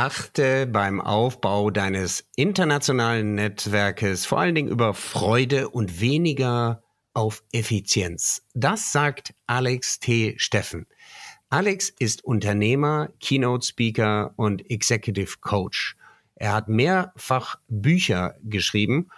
[0.00, 8.44] Achte beim Aufbau deines internationalen Netzwerkes vor allen Dingen über Freude und weniger auf Effizienz.
[8.54, 10.36] Das sagt Alex T.
[10.38, 10.86] Steffen.
[11.50, 15.96] Alex ist Unternehmer, Keynote Speaker und Executive Coach.
[16.36, 19.08] Er hat mehrfach Bücher geschrieben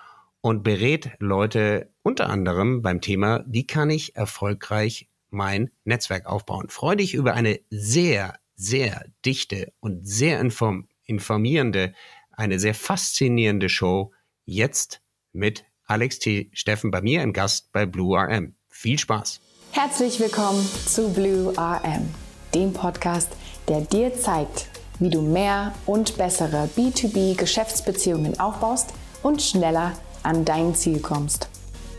[0.41, 6.71] und berät Leute unter anderem beim Thema, wie kann ich erfolgreich mein Netzwerk aufbauen.
[6.71, 11.92] Freue dich über eine sehr, sehr dichte und sehr inform informierende,
[12.30, 14.12] eine sehr faszinierende Show
[14.45, 15.01] jetzt
[15.32, 16.51] mit Alex T.
[16.52, 18.54] Steffen bei mir im Gast bei Blue RM.
[18.68, 19.41] Viel Spaß!
[19.73, 22.09] Herzlich willkommen zu Blue RM,
[22.54, 23.32] dem Podcast,
[23.66, 24.68] der dir zeigt,
[25.01, 28.92] wie du mehr und bessere B2B-Geschäftsbeziehungen aufbaust
[29.23, 31.48] und schneller an dein Ziel kommst.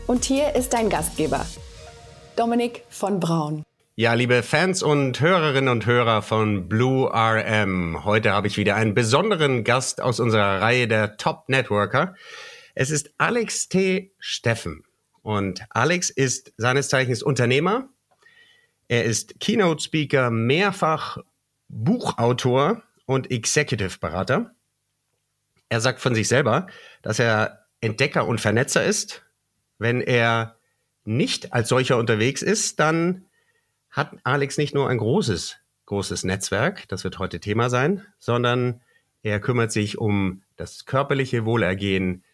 [0.06, 1.44] Und hier ist dein Gastgeber,
[2.36, 3.64] Dominik von Braun.
[3.94, 8.94] Ja, liebe Fans und Hörerinnen und Hörer von Blue RM, heute habe ich wieder einen
[8.94, 12.14] besonderen Gast aus unserer Reihe der Top Networker.
[12.74, 14.14] Es ist Alex T.
[14.18, 14.84] Steffen.
[15.20, 17.90] Und Alex ist seines Zeichens Unternehmer.
[18.88, 21.18] Er ist Keynote Speaker, mehrfach
[21.68, 24.54] Buchautor und Executive Berater.
[25.68, 26.66] Er sagt von sich selber,
[27.02, 29.22] dass er Entdecker und Vernetzer ist.
[29.76, 30.56] Wenn er
[31.04, 33.26] nicht als solcher unterwegs ist, dann
[33.92, 38.80] hat Alex nicht nur ein großes, großes Netzwerk, das wird heute Thema sein, sondern
[39.22, 42.24] er kümmert sich um das körperliche Wohlergehen,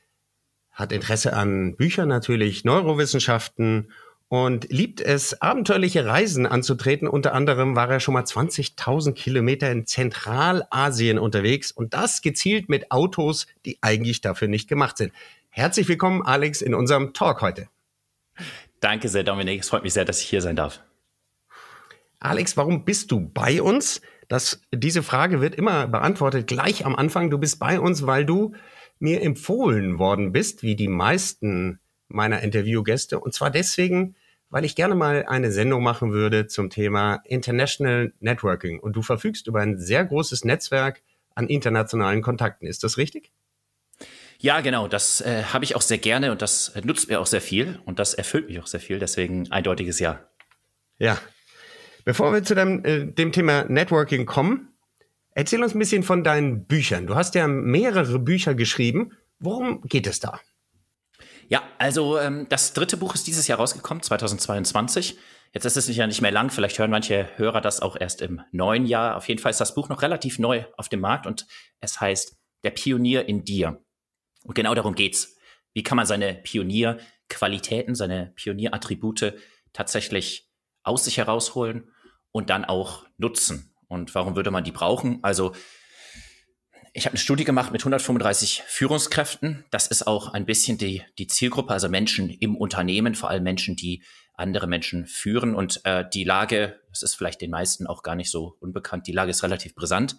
[0.71, 3.91] hat Interesse an Büchern natürlich, Neurowissenschaften
[4.29, 7.09] und liebt es, abenteuerliche Reisen anzutreten.
[7.09, 12.93] Unter anderem war er schon mal 20.000 Kilometer in Zentralasien unterwegs und das gezielt mit
[12.93, 15.13] Autos, die eigentlich dafür nicht gemacht sind.
[15.49, 17.69] Herzlich willkommen, Alex, in unserem Talk heute.
[18.81, 19.63] Danke sehr, Dominik.
[19.63, 20.81] Es freut mich sehr, dass ich hier sein darf.
[22.21, 24.01] Alex, warum bist du bei uns?
[24.29, 27.31] Das, diese Frage wird immer beantwortet gleich am Anfang.
[27.31, 28.55] Du bist bei uns, weil du
[28.99, 33.21] mir empfohlen worden bist, wie die meisten meiner Interviewgäste.
[33.21, 34.17] Und zwar deswegen,
[34.51, 38.81] weil ich gerne mal eine Sendung machen würde zum Thema International Networking.
[38.81, 41.03] Und du verfügst über ein sehr großes Netzwerk
[41.35, 42.67] an internationalen Kontakten.
[42.67, 43.31] Ist das richtig?
[44.41, 44.89] Ja, genau.
[44.89, 47.99] Das äh, habe ich auch sehr gerne und das nutzt mir auch sehr viel und
[47.99, 48.99] das erfüllt mich auch sehr viel.
[48.99, 50.21] Deswegen eindeutiges Ja.
[50.99, 51.19] Ja.
[52.09, 54.73] Bevor wir zu dem, äh, dem Thema Networking kommen,
[55.33, 57.07] Erzähl uns ein bisschen von deinen Büchern.
[57.07, 59.13] Du hast ja mehrere Bücher geschrieben.
[59.39, 60.41] Worum geht es da?
[61.49, 65.17] Ja, also ähm, das dritte Buch ist dieses Jahr rausgekommen, 2022.
[65.53, 68.41] Jetzt ist es ja nicht mehr lang, vielleicht hören manche Hörer das auch erst im
[68.51, 69.17] neuen Jahr.
[69.17, 71.47] Auf jeden Fall ist das Buch noch relativ neu auf dem Markt und
[71.81, 73.81] es heißt Der Pionier in dir.
[74.43, 75.37] Und genau darum geht's.
[75.73, 79.35] Wie kann man seine Pionierqualitäten, seine Pionierattribute
[79.73, 80.51] tatsächlich
[80.83, 81.93] aus sich herausholen
[82.33, 83.75] und dann auch nutzen?
[83.89, 85.19] Und warum würde man die brauchen?
[85.23, 85.55] Also
[86.93, 89.65] ich habe eine Studie gemacht mit 135 Führungskräften.
[89.71, 93.77] Das ist auch ein bisschen die, die Zielgruppe, also Menschen im Unternehmen, vor allem Menschen,
[93.77, 94.03] die
[94.35, 95.55] andere Menschen führen.
[95.55, 99.13] Und äh, die Lage, das ist vielleicht den meisten auch gar nicht so unbekannt, die
[99.13, 100.17] Lage ist relativ brisant.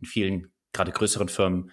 [0.00, 1.70] In vielen, gerade größeren Firmen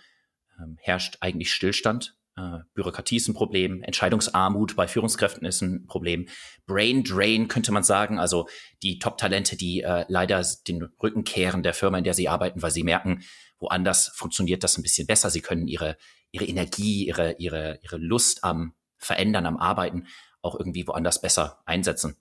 [0.60, 2.16] ähm, herrscht eigentlich Stillstand.
[2.40, 6.28] Äh, Bürokratie ist ein Problem, Entscheidungsarmut bei Führungskräften ist ein Problem,
[6.66, 8.48] Brain Drain könnte man sagen, also
[8.82, 12.72] die Top-Talente, die äh, leider den Rücken kehren der Firma, in der sie arbeiten, weil
[12.72, 13.24] sie merken,
[13.60, 15.30] woanders funktioniert das ein bisschen besser.
[15.30, 15.98] Sie können ihre,
[16.32, 20.08] ihre Energie, ihre, ihre, ihre Lust am Verändern, am Arbeiten
[20.42, 22.16] auch irgendwie woanders besser einsetzen.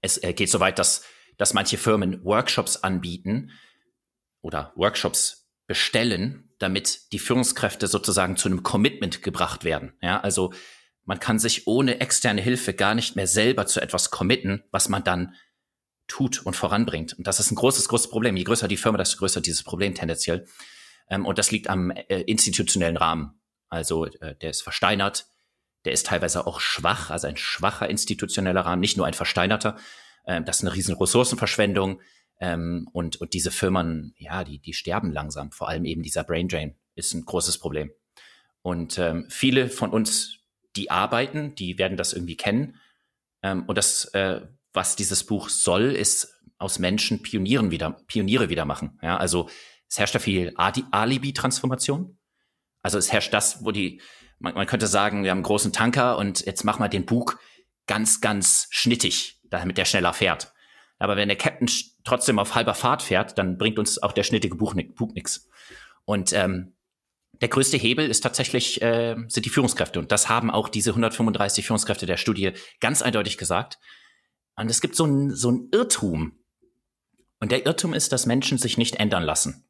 [0.00, 1.04] Es äh, geht so weit, dass,
[1.36, 3.52] dass manche Firmen Workshops anbieten
[4.40, 5.41] oder Workshops
[5.72, 9.94] bestellen, damit die Führungskräfte sozusagen zu einem Commitment gebracht werden.
[10.02, 10.52] Ja, also
[11.06, 15.02] man kann sich ohne externe Hilfe gar nicht mehr selber zu etwas committen, was man
[15.02, 15.34] dann
[16.08, 17.14] tut und voranbringt.
[17.14, 18.36] Und das ist ein großes, großes Problem.
[18.36, 20.46] Je größer die Firma, desto größer dieses Problem tendenziell.
[21.08, 23.40] Ähm, und das liegt am äh, institutionellen Rahmen.
[23.70, 25.24] Also äh, der ist versteinert,
[25.86, 29.78] der ist teilweise auch schwach, also ein schwacher institutioneller Rahmen, nicht nur ein versteinerter.
[30.26, 32.02] Ähm, das ist eine riesen Ressourcenverschwendung.
[32.42, 35.52] Ähm, und, und diese Firmen, ja, die, die sterben langsam.
[35.52, 37.92] Vor allem eben dieser Brain Drain ist ein großes Problem.
[38.62, 40.38] Und ähm, viele von uns,
[40.74, 42.80] die arbeiten, die werden das irgendwie kennen.
[43.44, 44.40] Ähm, und das, äh,
[44.72, 48.98] was dieses Buch soll, ist aus Menschen Pionieren wieder, Pioniere wieder machen.
[49.02, 49.48] Ja, also
[49.88, 52.18] es herrscht da viel Alibi-Transformation.
[52.82, 54.00] Also es herrscht das, wo die,
[54.40, 57.38] man, man könnte sagen, wir haben einen großen Tanker und jetzt mach mal den Bug
[57.86, 60.52] ganz, ganz schnittig, damit der schneller fährt.
[60.98, 61.68] Aber wenn der Captain
[62.04, 65.48] trotzdem auf halber Fahrt fährt, dann bringt uns auch der schnittige Buch, Bug nichts.
[66.04, 66.74] Und ähm,
[67.40, 71.66] der größte Hebel ist tatsächlich äh, sind die Führungskräfte und das haben auch diese 135
[71.66, 73.78] Führungskräfte der Studie ganz eindeutig gesagt.
[74.56, 76.38] Und es gibt so ein so ein Irrtum
[77.40, 79.64] und der Irrtum ist, dass Menschen sich nicht ändern lassen.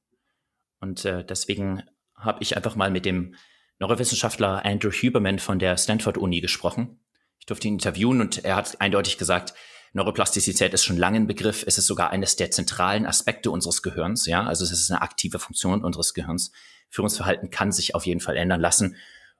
[0.81, 1.83] Und äh, deswegen
[2.15, 3.35] habe ich einfach mal mit dem
[3.79, 7.01] Neurowissenschaftler Andrew Huberman von der Stanford Uni gesprochen.
[7.39, 9.55] Ich durfte ihn interviewen und er hat eindeutig gesagt,
[9.95, 11.65] Neuroplastizität ist schon lange ein Begriff.
[11.67, 14.27] Es ist sogar eines der zentralen Aspekte unseres Gehirns.
[14.27, 16.53] Ja, also es ist eine aktive Funktion unseres Gehirns.
[16.89, 18.97] Führungsverhalten kann sich auf jeden Fall ändern lassen.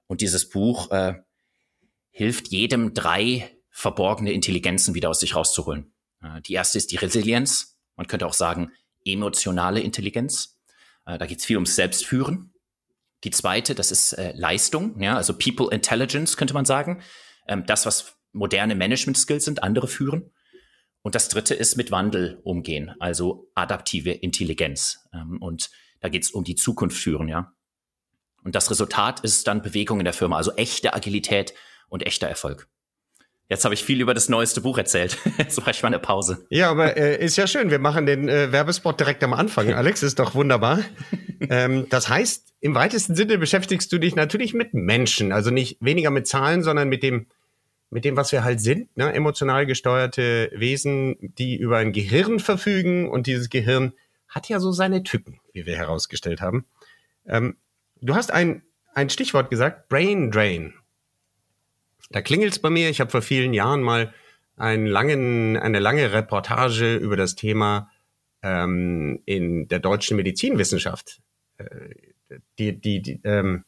[0.07, 1.15] Und dieses Buch äh,
[2.11, 5.93] hilft jedem drei verborgene Intelligenzen wieder aus sich rauszuholen.
[6.21, 7.79] Äh, die erste ist die Resilienz.
[7.95, 8.71] Man könnte auch sagen
[9.05, 10.59] emotionale Intelligenz.
[11.05, 12.53] Äh, da geht es viel ums Selbstführen.
[13.23, 17.01] Die zweite, das ist äh, Leistung, ja, also People Intelligence könnte man sagen.
[17.47, 20.31] Ähm, das, was moderne Management Skills sind, andere führen.
[21.03, 24.99] Und das dritte ist mit Wandel umgehen, also adaptive Intelligenz.
[25.13, 25.69] Ähm, und
[25.99, 27.53] da geht es um die Zukunft führen, ja.
[28.43, 31.53] Und das Resultat ist dann Bewegung in der Firma, also echte Agilität
[31.89, 32.67] und echter Erfolg.
[33.49, 35.17] Jetzt habe ich viel über das neueste Buch erzählt.
[35.37, 36.45] Jetzt mache ich mal eine Pause.
[36.49, 37.69] Ja, aber äh, ist ja schön.
[37.69, 39.73] Wir machen den äh, Werbespot direkt am Anfang.
[39.73, 40.79] Alex, ist doch wunderbar.
[41.41, 45.33] ähm, das heißt, im weitesten Sinne beschäftigst du dich natürlich mit Menschen.
[45.33, 47.27] Also nicht weniger mit Zahlen, sondern mit dem
[47.93, 49.13] mit dem, was wir halt sind, ne?
[49.13, 53.93] emotional gesteuerte Wesen, die über ein Gehirn verfügen und dieses Gehirn
[54.27, 56.65] hat ja so seine Tücken, wie wir herausgestellt haben.
[57.27, 57.55] Ähm,
[58.01, 58.63] du hast ein,
[58.95, 60.73] ein Stichwort gesagt, Brain Drain.
[62.09, 62.89] Da klingelt's bei mir.
[62.89, 64.13] Ich habe vor vielen Jahren mal
[64.57, 67.91] einen langen, eine lange Reportage über das Thema
[68.41, 71.21] ähm, in der deutschen Medizinwissenschaft,
[71.57, 71.89] äh,
[72.57, 73.65] die, die, die ähm,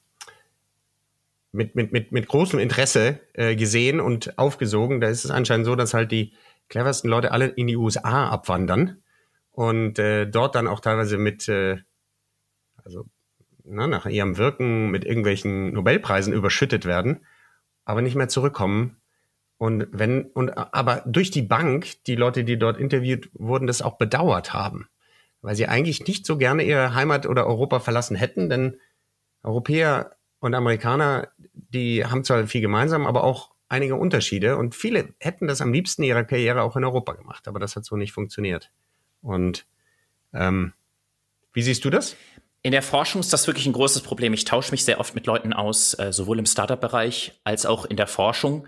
[1.55, 5.01] mit, mit, mit, mit großem Interesse äh, gesehen und aufgesogen.
[5.01, 6.33] Da ist es anscheinend so, dass halt die
[6.69, 9.01] cleversten Leute alle in die USA abwandern
[9.51, 11.77] und äh, dort dann auch teilweise mit, äh,
[12.83, 13.05] also
[13.63, 17.25] na, nach ihrem Wirken mit irgendwelchen Nobelpreisen überschüttet werden,
[17.85, 18.97] aber nicht mehr zurückkommen.
[19.57, 23.97] Und wenn, und aber durch die Bank, die Leute, die dort interviewt wurden, das auch
[23.97, 24.89] bedauert haben.
[25.41, 28.77] Weil sie eigentlich nicht so gerne ihre Heimat oder Europa verlassen hätten, denn
[29.43, 34.57] Europäer und Amerikaner, die haben zwar viel gemeinsam, aber auch einige Unterschiede.
[34.57, 37.83] Und viele hätten das am liebsten ihrer Karriere auch in Europa gemacht, aber das hat
[37.83, 38.69] so nicht funktioniert.
[39.23, 39.65] Und
[40.35, 40.73] ähm,
[41.51, 42.15] wie siehst du das?
[42.61, 44.33] In der Forschung ist das wirklich ein großes Problem.
[44.33, 47.97] Ich tausche mich sehr oft mit Leuten aus, äh, sowohl im Startup-Bereich als auch in
[47.97, 48.67] der Forschung,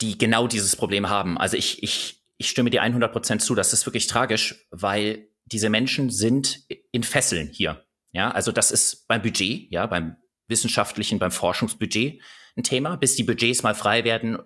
[0.00, 1.36] die genau dieses Problem haben.
[1.36, 3.54] Also ich, ich, ich stimme dir 100 Prozent zu.
[3.54, 7.84] Das ist wirklich tragisch, weil diese Menschen sind in Fesseln hier.
[8.12, 10.16] Ja, also das ist beim Budget, ja, beim
[10.52, 12.20] wissenschaftlichen, beim Forschungsbudget
[12.56, 12.96] ein Thema.
[12.96, 14.38] Bis die Budgets mal frei werden,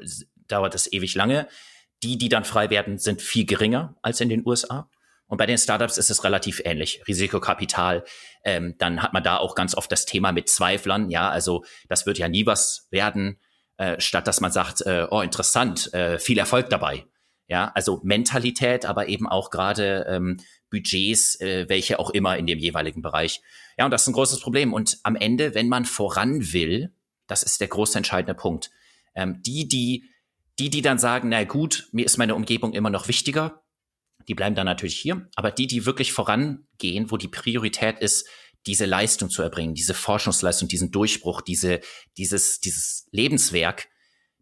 [0.48, 1.48] dauert das ewig lange.
[2.02, 4.88] Die, die dann frei werden, sind viel geringer als in den USA.
[5.26, 7.02] Und bei den Startups ist es relativ ähnlich.
[7.08, 8.04] Risikokapital,
[8.44, 11.10] ähm, dann hat man da auch ganz oft das Thema mit Zweiflern.
[11.10, 13.40] Ja, also das wird ja nie was werden,
[13.76, 17.06] äh, statt dass man sagt, äh, oh interessant, äh, viel Erfolg dabei.
[17.48, 20.38] Ja, also Mentalität, aber eben auch gerade ähm,
[20.70, 23.40] Budgets, äh, welche auch immer in dem jeweiligen Bereich.
[23.78, 24.72] Ja, und das ist ein großes Problem.
[24.72, 26.94] Und am Ende, wenn man voran will,
[27.26, 28.70] das ist der große entscheidende Punkt.
[29.14, 30.04] Ähm, die, die,
[30.58, 33.62] die, die dann sagen, na gut, mir ist meine Umgebung immer noch wichtiger,
[34.28, 35.28] die bleiben dann natürlich hier.
[35.36, 38.26] Aber die, die wirklich vorangehen, wo die Priorität ist,
[38.66, 41.80] diese Leistung zu erbringen, diese Forschungsleistung, diesen Durchbruch, diese,
[42.16, 43.88] dieses, dieses Lebenswerk,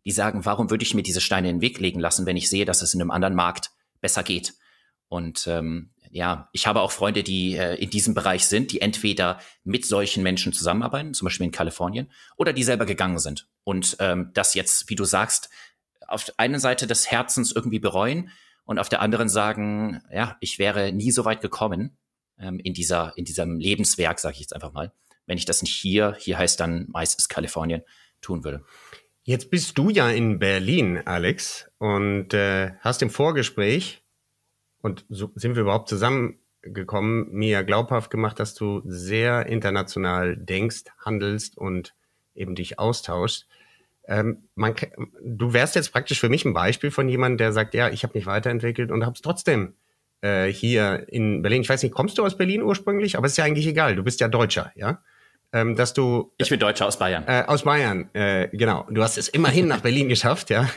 [0.04, 2.48] die sagen, warum würde ich mir diese Steine in den Weg legen lassen, wenn ich
[2.48, 3.70] sehe, dass es in einem anderen Markt
[4.00, 4.54] besser geht?
[5.08, 9.40] Und ähm, ja, ich habe auch Freunde, die äh, in diesem Bereich sind, die entweder
[9.64, 14.30] mit solchen Menschen zusammenarbeiten, zum Beispiel in Kalifornien, oder die selber gegangen sind und ähm,
[14.32, 15.50] das jetzt, wie du sagst,
[16.06, 18.30] auf der einen Seite des Herzens irgendwie bereuen
[18.64, 21.98] und auf der anderen sagen, ja, ich wäre nie so weit gekommen
[22.38, 24.92] ähm, in dieser in diesem Lebenswerk, sage ich jetzt einfach mal,
[25.26, 27.82] wenn ich das nicht hier, hier heißt dann meistens Kalifornien,
[28.20, 28.64] tun würde.
[29.24, 34.03] Jetzt bist du ja in Berlin, Alex, und äh, hast im Vorgespräch,
[34.84, 41.56] und so sind wir überhaupt zusammengekommen, mir glaubhaft gemacht, dass du sehr international denkst, handelst
[41.56, 41.94] und
[42.34, 43.48] eben dich austauschst.
[44.06, 44.74] Ähm, man,
[45.22, 48.12] du wärst jetzt praktisch für mich ein Beispiel von jemandem, der sagt, ja, ich habe
[48.18, 49.72] mich weiterentwickelt und habe es trotzdem
[50.20, 51.62] äh, hier in Berlin.
[51.62, 53.16] Ich weiß nicht, kommst du aus Berlin ursprünglich?
[53.16, 53.96] Aber ist ja eigentlich egal.
[53.96, 55.00] Du bist ja Deutscher, ja?
[55.54, 56.32] ähm, dass du.
[56.36, 57.24] Ich bin Deutscher aus Bayern.
[57.26, 58.86] Äh, aus Bayern, äh, genau.
[58.90, 60.68] Du hast es immerhin nach Berlin geschafft, ja.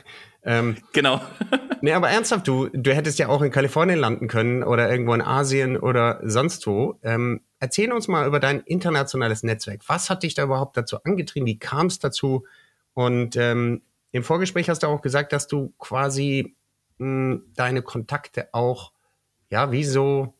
[0.47, 1.21] Ähm, genau.
[1.81, 5.21] nee, aber ernsthaft, du, du hättest ja auch in Kalifornien landen können oder irgendwo in
[5.21, 6.97] Asien oder sonst wo.
[7.03, 9.81] Ähm, erzähl uns mal über dein internationales Netzwerk.
[9.87, 11.45] Was hat dich da überhaupt dazu angetrieben?
[11.45, 12.45] Wie kam es dazu?
[12.93, 13.81] Und ähm,
[14.13, 16.55] im Vorgespräch hast du auch gesagt, dass du quasi
[16.97, 18.93] mh, deine Kontakte auch,
[19.49, 20.33] ja, wie so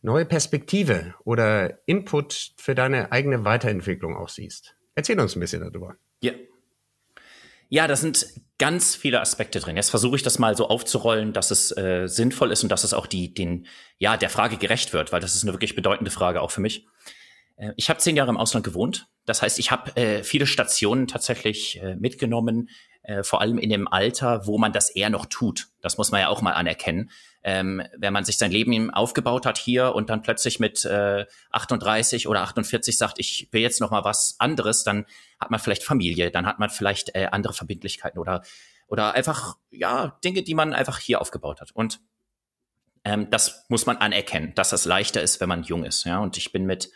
[0.00, 4.76] neue Perspektive oder Input für deine eigene Weiterentwicklung auch siehst.
[4.94, 5.96] Erzähl uns ein bisschen darüber.
[6.22, 6.32] Ja.
[7.68, 8.26] Ja, da sind
[8.58, 9.76] ganz viele Aspekte drin.
[9.76, 12.94] Jetzt versuche ich das mal so aufzurollen, dass es äh, sinnvoll ist und dass es
[12.94, 13.66] auch die, den,
[13.98, 16.86] ja, der Frage gerecht wird, weil das ist eine wirklich bedeutende Frage auch für mich.
[17.56, 19.08] Äh, ich habe zehn Jahre im Ausland gewohnt.
[19.26, 22.70] Das heißt, ich habe äh, viele Stationen tatsächlich äh, mitgenommen,
[23.08, 25.68] äh, vor allem in dem Alter, wo man das eher noch tut.
[25.80, 27.10] Das muss man ja auch mal anerkennen.
[27.42, 32.28] Ähm, wenn man sich sein Leben aufgebaut hat hier und dann plötzlich mit äh, 38
[32.28, 35.06] oder 48 sagt, ich will jetzt noch mal was anderes, dann
[35.40, 38.42] hat man vielleicht Familie, dann hat man vielleicht äh, andere Verbindlichkeiten oder
[38.88, 41.70] oder einfach ja Dinge, die man einfach hier aufgebaut hat.
[41.72, 42.00] Und
[43.04, 46.04] ähm, das muss man anerkennen, dass das leichter ist, wenn man jung ist.
[46.04, 46.90] Ja, und ich bin mit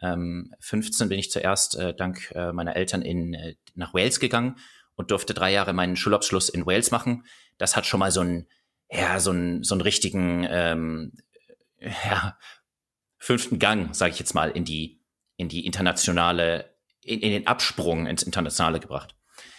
[0.00, 4.56] ähm, 15 bin ich zuerst äh, dank äh, meiner Eltern in äh, nach Wales gegangen
[4.96, 7.24] und durfte drei Jahre meinen Schulabschluss in Wales machen.
[7.58, 8.46] Das hat schon mal so ein
[8.90, 11.12] ja, so einen, so einen richtigen, ähm,
[11.80, 12.38] ja,
[13.18, 15.02] fünften Gang, sage ich jetzt mal, in die,
[15.36, 19.14] in die internationale, in, in den Absprung ins Internationale gebracht.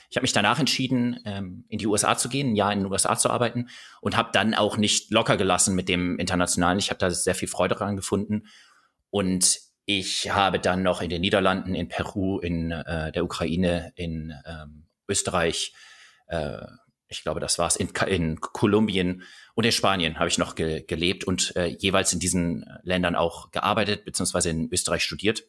[0.09, 2.91] Ich habe mich danach entschieden, ähm, in die USA zu gehen, ein Jahr in den
[2.91, 3.67] USA zu arbeiten
[3.99, 6.79] und habe dann auch nicht locker gelassen mit dem Internationalen.
[6.79, 8.47] Ich habe da sehr viel Freude dran gefunden
[9.09, 14.33] und ich habe dann noch in den Niederlanden, in Peru, in äh, der Ukraine, in
[14.45, 15.73] ähm, Österreich,
[16.27, 16.59] äh,
[17.07, 19.23] ich glaube, das war es, in, in Kolumbien
[19.55, 23.51] und in Spanien habe ich noch ge gelebt und äh, jeweils in diesen Ländern auch
[23.51, 25.45] gearbeitet, beziehungsweise in Österreich studiert.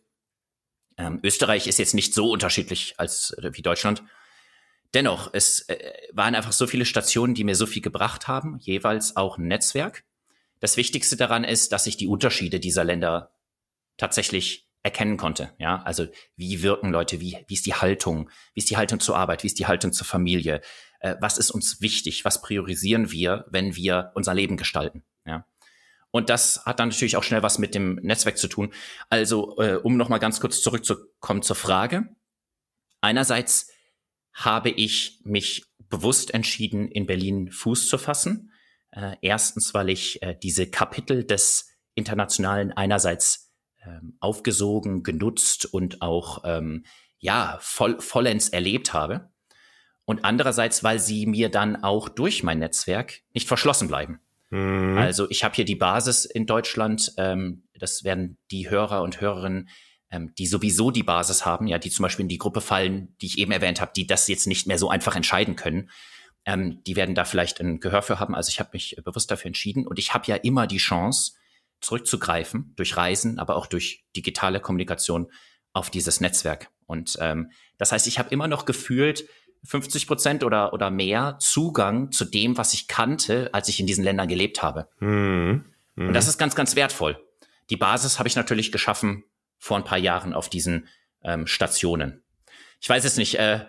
[0.96, 4.02] Ähm, Österreich ist jetzt nicht so unterschiedlich als äh, wie Deutschland.
[4.94, 9.16] Dennoch, es äh, waren einfach so viele Stationen, die mir so viel gebracht haben, jeweils
[9.16, 10.04] auch ein Netzwerk.
[10.60, 13.32] Das Wichtigste daran ist, dass ich die Unterschiede dieser Länder
[13.96, 15.54] tatsächlich erkennen konnte.
[15.58, 16.06] Ja, also
[16.36, 19.48] wie wirken Leute, wie, wie ist die Haltung, wie ist die Haltung zur Arbeit, wie
[19.48, 20.60] ist die Haltung zur Familie,
[21.00, 25.04] äh, was ist uns wichtig, was priorisieren wir, wenn wir unser Leben gestalten.
[25.26, 25.46] Ja.
[26.10, 28.72] Und das hat dann natürlich auch schnell was mit dem Netzwerk zu tun.
[29.10, 32.08] Also, äh, um nochmal ganz kurz zurückzukommen zur Frage.
[33.00, 33.70] Einerseits
[34.32, 38.52] habe ich mich bewusst entschieden, in Berlin Fuß zu fassen.
[38.90, 43.47] Äh, erstens, weil ich äh, diese Kapitel des Internationalen einerseits
[43.88, 46.84] ähm, aufgesogen, genutzt und auch ähm,
[47.18, 49.30] ja voll, vollends erlebt habe
[50.04, 54.20] und andererseits, weil sie mir dann auch durch mein Netzwerk nicht verschlossen bleiben.
[54.50, 54.96] Mhm.
[54.96, 59.68] Also ich habe hier die Basis in Deutschland, ähm, das werden die Hörer und Hörerinnen,
[60.10, 63.26] ähm, die sowieso die Basis haben, ja, die zum Beispiel in die Gruppe fallen, die
[63.26, 65.90] ich eben erwähnt habe, die das jetzt nicht mehr so einfach entscheiden können.
[66.46, 68.34] Ähm, die werden da vielleicht ein Gehör für haben.
[68.34, 71.32] Also ich habe mich bewusst dafür entschieden und ich habe ja immer die Chance,
[71.80, 75.30] zurückzugreifen durch Reisen, aber auch durch digitale Kommunikation
[75.72, 76.70] auf dieses Netzwerk.
[76.86, 79.28] Und ähm, das heißt, ich habe immer noch gefühlt
[79.64, 84.04] 50 Prozent oder, oder mehr Zugang zu dem, was ich kannte, als ich in diesen
[84.04, 84.88] Ländern gelebt habe.
[85.00, 85.64] Mhm.
[85.94, 86.08] Mhm.
[86.08, 87.22] Und das ist ganz, ganz wertvoll.
[87.70, 89.24] Die Basis habe ich natürlich geschaffen
[89.58, 90.88] vor ein paar Jahren auf diesen
[91.22, 92.22] ähm, Stationen.
[92.80, 93.38] Ich weiß jetzt nicht.
[93.38, 93.66] Äh,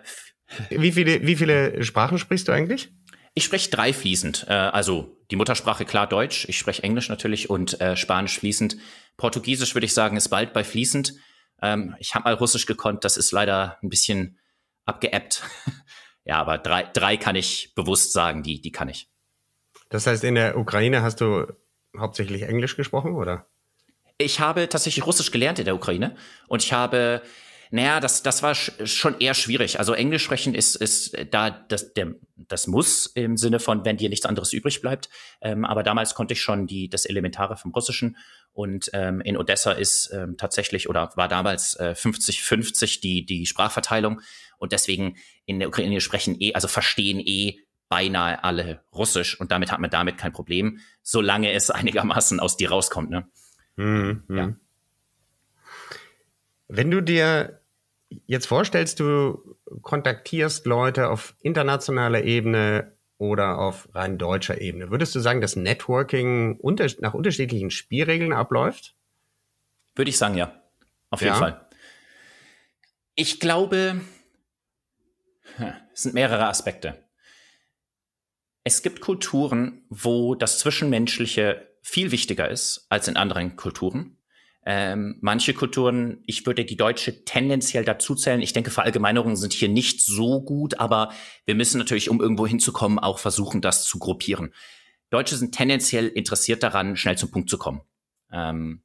[0.70, 2.92] wie viele, wie viele Sprachen sprichst du eigentlich?
[3.34, 4.46] Ich spreche drei fließend.
[4.48, 6.46] Äh, also die Muttersprache klar Deutsch.
[6.48, 8.76] Ich spreche Englisch natürlich und äh, Spanisch fließend.
[9.16, 11.14] Portugiesisch würde ich sagen ist bald bei fließend.
[11.62, 13.04] Ähm, ich habe mal Russisch gekonnt.
[13.04, 14.38] Das ist leider ein bisschen
[14.84, 15.42] abgeappt.
[16.24, 19.08] ja, aber drei, drei kann ich bewusst sagen, die, die kann ich.
[19.88, 21.46] Das heißt, in der Ukraine hast du
[21.98, 23.46] hauptsächlich Englisch gesprochen, oder?
[24.18, 26.14] Ich habe tatsächlich Russisch gelernt in der Ukraine
[26.46, 27.22] und ich habe,
[27.72, 29.78] naja, das, das war schon eher schwierig.
[29.78, 34.08] Also Englisch sprechen ist, ist da das, der, das muss im Sinne von, wenn dir
[34.08, 35.08] nichts anderes übrig bleibt.
[35.40, 38.16] Ähm, aber damals konnte ich schon die, das Elementare vom Russischen
[38.52, 44.20] und ähm, in Odessa ist ähm, tatsächlich oder war damals 50-50 äh, die, die Sprachverteilung.
[44.58, 49.70] Und deswegen in der Ukraine sprechen eh, also verstehen eh beinahe alle Russisch und damit
[49.70, 53.10] hat man damit kein Problem, solange es einigermaßen aus dir rauskommt.
[53.10, 53.28] Ne?
[53.76, 54.24] Mhm.
[54.28, 54.54] Ja.
[56.66, 57.59] Wenn du dir
[58.26, 65.20] jetzt vorstellst, du kontaktierst Leute auf internationaler Ebene oder auf rein deutscher Ebene, würdest du
[65.20, 68.96] sagen, dass Networking unter nach unterschiedlichen Spielregeln abläuft?
[69.94, 70.62] Würde ich sagen, ja.
[71.10, 71.38] Auf jeden ja.
[71.38, 71.68] Fall.
[73.14, 74.00] Ich glaube,
[75.92, 77.04] es sind mehrere Aspekte.
[78.64, 84.16] Es gibt Kulturen, wo das Zwischenmenschliche viel wichtiger ist als in anderen Kulturen.
[84.72, 88.40] Ähm, manche Kulturen, ich würde die deutsche tendenziell dazu zählen.
[88.40, 91.12] Ich denke, Verallgemeinerungen sind hier nicht so gut, aber
[91.44, 94.54] wir müssen natürlich, um irgendwo hinzukommen, auch versuchen, das zu gruppieren.
[95.10, 97.80] Deutsche sind tendenziell interessiert daran, schnell zum Punkt zu kommen.
[98.32, 98.84] Ähm,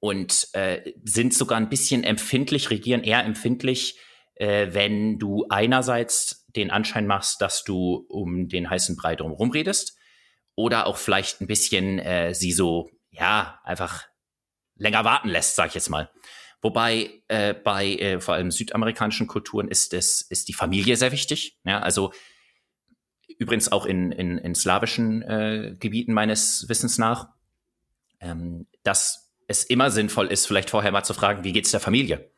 [0.00, 3.98] und äh, sind sogar ein bisschen empfindlich, regieren eher empfindlich
[4.36, 9.96] äh, wenn du einerseits den Anschein machst, dass du um den heißen Brei drumherum redest
[10.54, 14.04] oder auch vielleicht ein bisschen äh, sie so, ja, einfach
[14.76, 16.10] länger warten lässt, sag ich jetzt mal.
[16.62, 21.58] Wobei äh, bei äh, vor allem südamerikanischen Kulturen ist es ist die Familie sehr wichtig.
[21.64, 22.12] Ja, also
[23.38, 27.28] übrigens auch in, in, in slawischen äh, Gebieten meines Wissens nach,
[28.20, 32.30] ähm, dass es immer sinnvoll ist, vielleicht vorher mal zu fragen, wie geht's der Familie?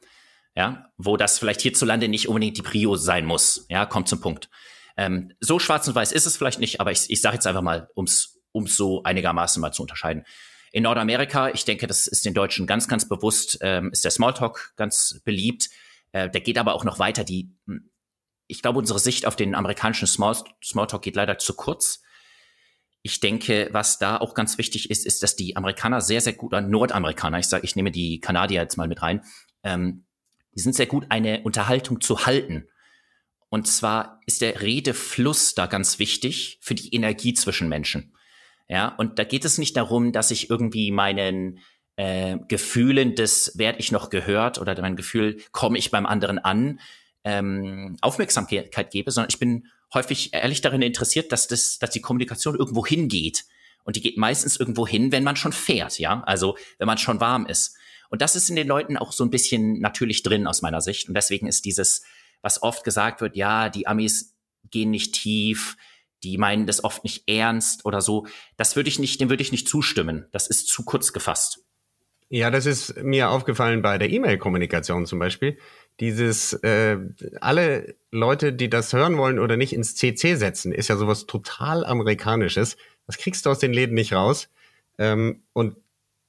[0.55, 3.67] Ja, wo das vielleicht hierzulande nicht unbedingt die Prio sein muss.
[3.69, 4.51] Ja, kommt zum Punkt.
[4.97, 7.63] Ähm, so schwarz und weiß ist es vielleicht nicht, aber ich, ich sage jetzt einfach
[7.63, 10.25] mal, ums ums so einigermaßen mal zu unterscheiden.
[10.73, 14.75] In Nordamerika, ich denke, das ist den Deutschen ganz, ganz bewusst, ähm, ist der Smalltalk
[14.77, 15.71] ganz beliebt.
[16.13, 17.25] Äh, der geht aber auch noch weiter.
[17.25, 17.91] Die, hm,
[18.47, 22.03] ich glaube, unsere Sicht auf den amerikanischen Small, Smalltalk geht leider zu kurz.
[23.03, 26.53] Ich denke, was da auch ganz wichtig ist, ist, dass die Amerikaner sehr, sehr gut,
[26.53, 29.23] oder Nordamerikaner, ich sage, ich nehme die Kanadier jetzt mal mit rein,
[29.63, 30.05] ähm,
[30.55, 32.69] die sind sehr gut, eine Unterhaltung zu halten.
[33.49, 38.15] Und zwar ist der Redefluss da ganz wichtig für die Energie zwischen Menschen.
[38.69, 41.61] Ja, und da geht es nicht darum, dass ich irgendwie meinen
[41.97, 46.81] äh, Gefühlen des werde ich noch gehört oder mein Gefühl komme ich beim anderen an
[47.25, 52.57] ähm, Aufmerksamkeit gebe, sondern ich bin häufig ehrlich darin interessiert, dass das, dass die Kommunikation
[52.57, 53.45] irgendwo hingeht.
[53.85, 57.21] Und die geht meistens irgendwo hin, wenn man schon fährt, ja, also wenn man schon
[57.21, 57.77] warm ist.
[58.11, 61.09] Und das ist in den Leuten auch so ein bisschen natürlich drin aus meiner Sicht.
[61.09, 62.03] Und deswegen ist dieses,
[62.43, 64.37] was oft gesagt wird, ja, die Amis
[64.71, 65.77] gehen nicht tief,
[66.23, 68.27] die meinen das oft nicht ernst oder so.
[68.57, 70.27] Das würde ich nicht, dem würde ich nicht zustimmen.
[70.33, 71.65] Das ist zu kurz gefasst.
[72.31, 75.57] Ja, das ist mir aufgefallen bei der E-Mail-Kommunikation zum Beispiel.
[75.99, 76.99] Dieses, äh,
[77.41, 81.87] alle Leute, die das hören wollen oder nicht ins CC setzen, ist ja sowas total
[81.87, 82.77] Amerikanisches.
[83.07, 84.51] Das kriegst du aus den Läden nicht raus.
[84.99, 85.77] Ähm, und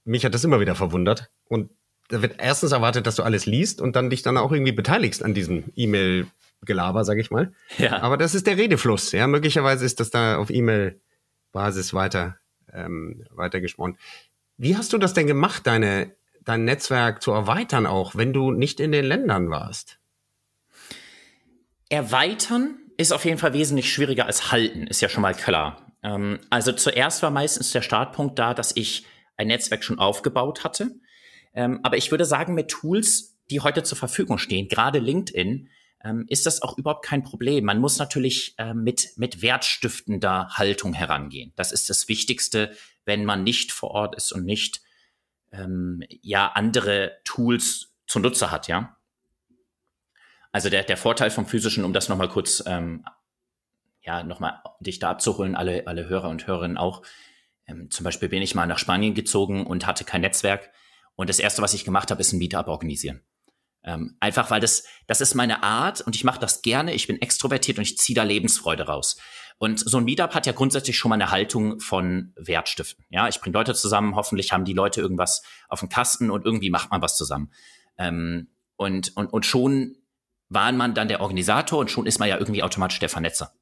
[0.06, 1.30] mich hat das immer wieder verwundert.
[1.46, 1.70] Und
[2.08, 5.24] da wird erstens erwartet, dass du alles liest und dann dich dann auch irgendwie beteiligst
[5.24, 6.28] an diesem E-Mail
[6.66, 7.54] Gelaber, sag ich mal.
[7.78, 8.02] Ja.
[8.02, 9.12] Aber das ist der Redefluss.
[9.12, 12.38] Ja, möglicherweise ist das da auf E-Mail-Basis weiter,
[12.72, 13.98] ähm, weiter gesprochen.
[14.58, 18.80] Wie hast du das denn gemacht, deine, dein Netzwerk zu erweitern, auch wenn du nicht
[18.80, 20.00] in den Ländern warst?
[21.90, 25.94] Erweitern ist auf jeden Fall wesentlich schwieriger als halten, ist ja schon mal klar.
[26.04, 29.06] Ähm, also zuerst war meistens der Startpunkt da, dass ich
[29.38, 30.92] ein Netzwerk schon aufgebaut hatte.
[31.54, 35.70] Ähm, aber ich würde sagen, mit Tools, die heute zur Verfügung stehen, gerade LinkedIn,
[36.04, 37.66] ähm, ist das auch überhaupt kein Problem.
[37.66, 41.54] Man muss natürlich äh, mit, mit wertstiftender Haltung herangehen.
[41.56, 44.82] Das ist das Wichtigste, wenn man nicht vor Ort ist und nicht
[45.52, 48.96] ähm, ja andere Tools zunutze hat, ja.
[50.52, 53.06] Also der, der Vorteil vom physischen, um das nochmal kurz ähm,
[54.02, 57.04] ja nochmal dich da abzuholen, alle, alle Hörer und Hörerinnen auch.
[57.68, 60.72] Ähm, zum Beispiel bin ich mal nach Spanien gezogen und hatte kein Netzwerk.
[61.16, 63.22] Und das erste, was ich gemacht habe, ist ein Meetup organisieren.
[63.84, 66.94] Ähm, einfach weil das, das ist meine Art und ich mache das gerne.
[66.94, 69.18] Ich bin extrovertiert und ich ziehe da Lebensfreude raus.
[69.58, 73.06] Und so ein Meetup hat ja grundsätzlich schon mal eine Haltung von Wertstiften.
[73.10, 76.70] Ja, ich bringe Leute zusammen, hoffentlich haben die Leute irgendwas auf dem Kasten und irgendwie
[76.70, 77.52] macht man was zusammen.
[77.98, 79.98] Ähm, und, und, und schon
[80.48, 83.54] war man dann der Organisator und schon ist man ja irgendwie automatisch der Vernetzer.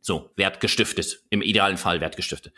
[0.00, 2.52] So, Wert gestiftet, im idealen Fall Wert gestiftet.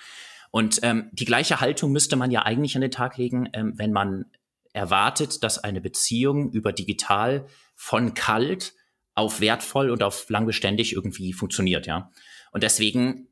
[0.50, 3.92] Und ähm, die gleiche Haltung müsste man ja eigentlich an den Tag legen, ähm, wenn
[3.92, 4.26] man
[4.74, 8.74] erwartet, dass eine Beziehung über digital von kalt
[9.14, 12.10] auf wertvoll und auf langbeständig irgendwie funktioniert, ja.
[12.50, 13.28] Und deswegen,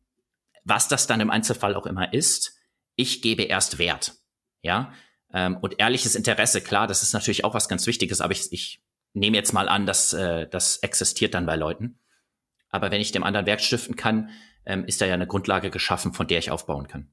[0.65, 2.57] was das dann im Einzelfall auch immer ist,
[2.95, 4.15] ich gebe erst Wert,
[4.63, 4.95] ja.
[5.35, 8.83] Ähm, und ehrliches Interesse, klar, das ist natürlich auch was ganz Wichtiges, aber ich, ich
[9.13, 11.99] nehme jetzt mal an, dass äh, das existiert dann bei Leuten.
[12.69, 14.31] Aber wenn ich dem anderen Wert stiften kann,
[14.65, 17.13] ähm, ist da ja eine Grundlage geschaffen, von der ich aufbauen kann.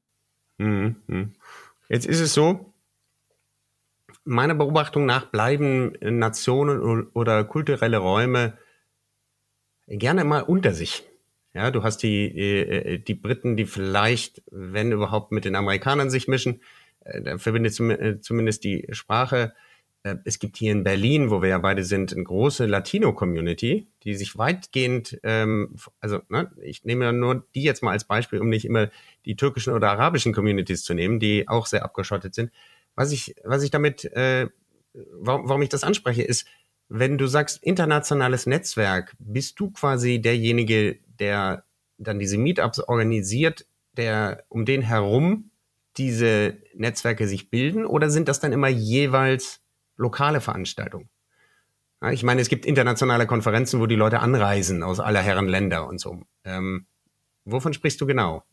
[0.57, 1.33] Mhm.
[1.89, 2.73] Jetzt ist es so,
[4.29, 8.57] meiner Beobachtung nach bleiben Nationen oder kulturelle Räume
[9.87, 11.03] gerne mal unter sich.
[11.53, 16.27] Ja, du hast die, äh, die Briten, die vielleicht, wenn überhaupt, mit den Amerikanern sich
[16.27, 16.61] mischen.
[17.03, 19.53] Äh, da verbindet äh, zumindest die Sprache.
[20.23, 24.37] Es gibt hier in Berlin, wo wir ja beide sind, eine große Latino-Community, die sich
[24.37, 28.89] weitgehend, ähm, also ne, ich nehme nur die jetzt mal als Beispiel, um nicht immer
[29.25, 32.49] die türkischen oder arabischen Communities zu nehmen, die auch sehr abgeschottet sind
[32.99, 34.49] was ich, was ich damit, äh,
[34.93, 36.45] warum, warum ich das anspreche, ist,
[36.89, 41.63] wenn du sagst internationales Netzwerk, bist du quasi derjenige, der
[41.97, 45.49] dann diese Meetups organisiert, der um den herum
[45.95, 49.61] diese Netzwerke sich bilden, oder sind das dann immer jeweils
[49.95, 51.07] lokale Veranstaltungen?
[52.01, 55.87] Ja, ich meine, es gibt internationale Konferenzen, wo die Leute anreisen aus aller Herren Länder
[55.87, 56.21] und so.
[56.43, 56.85] Ähm,
[57.45, 58.43] wovon sprichst du genau?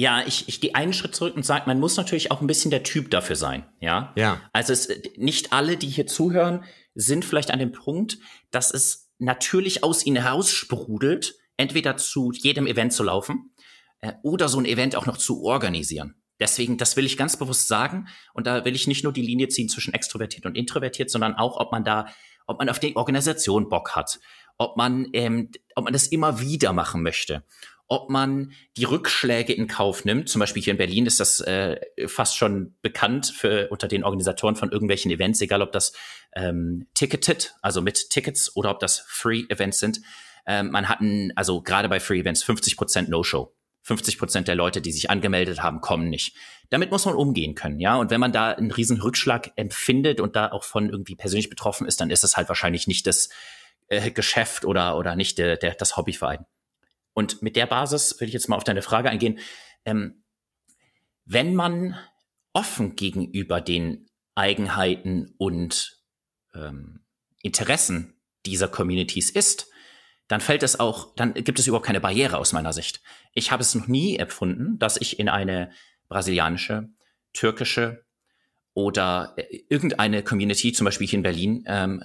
[0.00, 2.70] Ja, ich, ich gehe einen Schritt zurück und sage, man muss natürlich auch ein bisschen
[2.70, 3.66] der Typ dafür sein.
[3.80, 4.12] Ja.
[4.14, 4.40] Ja.
[4.52, 6.62] Also es, nicht alle, die hier zuhören,
[6.94, 8.18] sind vielleicht an dem Punkt,
[8.52, 13.52] dass es natürlich aus ihnen heraus sprudelt, entweder zu jedem Event zu laufen
[14.00, 16.14] äh, oder so ein Event auch noch zu organisieren.
[16.38, 18.06] deswegen, das will ich ganz bewusst sagen.
[18.34, 21.56] Und da will ich nicht nur die Linie ziehen zwischen extrovertiert und introvertiert, sondern auch,
[21.58, 22.06] ob man da,
[22.46, 24.20] ob man auf die Organisation Bock hat,
[24.58, 27.42] ob man, ähm, ob man das immer wieder machen möchte,
[27.88, 30.28] ob man die Rückschläge in Kauf nimmt.
[30.28, 34.56] Zum Beispiel hier in Berlin ist das äh, fast schon bekannt für unter den Organisatoren
[34.56, 35.92] von irgendwelchen Events, egal ob das
[36.36, 40.00] ähm, ticketed, also mit Tickets oder ob das Free Events sind.
[40.46, 43.54] Ähm, man hat ein, also gerade bei Free Events 50 Prozent No-Show.
[43.82, 46.36] 50 Prozent der Leute, die sich angemeldet haben, kommen nicht.
[46.68, 47.96] Damit muss man umgehen können, ja.
[47.96, 51.86] Und wenn man da einen riesen Rückschlag empfindet und da auch von irgendwie persönlich betroffen
[51.86, 53.30] ist, dann ist es halt wahrscheinlich nicht das
[53.88, 56.44] äh, Geschäft oder, oder nicht der, der, das Hobbyverein.
[57.18, 59.40] Und mit der Basis will ich jetzt mal auf deine Frage eingehen.
[59.84, 60.22] Ähm,
[61.24, 61.98] wenn man
[62.52, 66.00] offen gegenüber den Eigenheiten und
[66.54, 67.04] ähm,
[67.42, 68.14] Interessen
[68.46, 69.66] dieser Communities ist,
[70.28, 73.02] dann fällt es auch, dann gibt es überhaupt keine Barriere aus meiner Sicht.
[73.32, 75.72] Ich habe es noch nie empfunden, dass ich in eine
[76.08, 76.88] brasilianische,
[77.32, 78.06] türkische
[78.74, 82.04] oder äh, irgendeine Community, zum Beispiel hier in Berlin, ähm,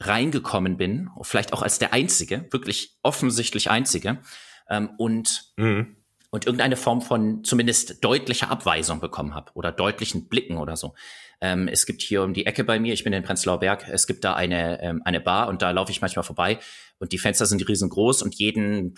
[0.00, 4.22] reingekommen bin, vielleicht auch als der einzige, wirklich offensichtlich einzige,
[4.68, 5.96] ähm, und, mhm.
[6.30, 10.94] und irgendeine Form von zumindest deutlicher Abweisung bekommen habe oder deutlichen Blicken oder so.
[11.40, 14.06] Ähm, es gibt hier um die Ecke bei mir, ich bin in Prenzlauer Berg, es
[14.06, 16.58] gibt da eine, ähm, eine Bar und da laufe ich manchmal vorbei
[16.98, 18.94] und die Fenster sind riesengroß und jeden,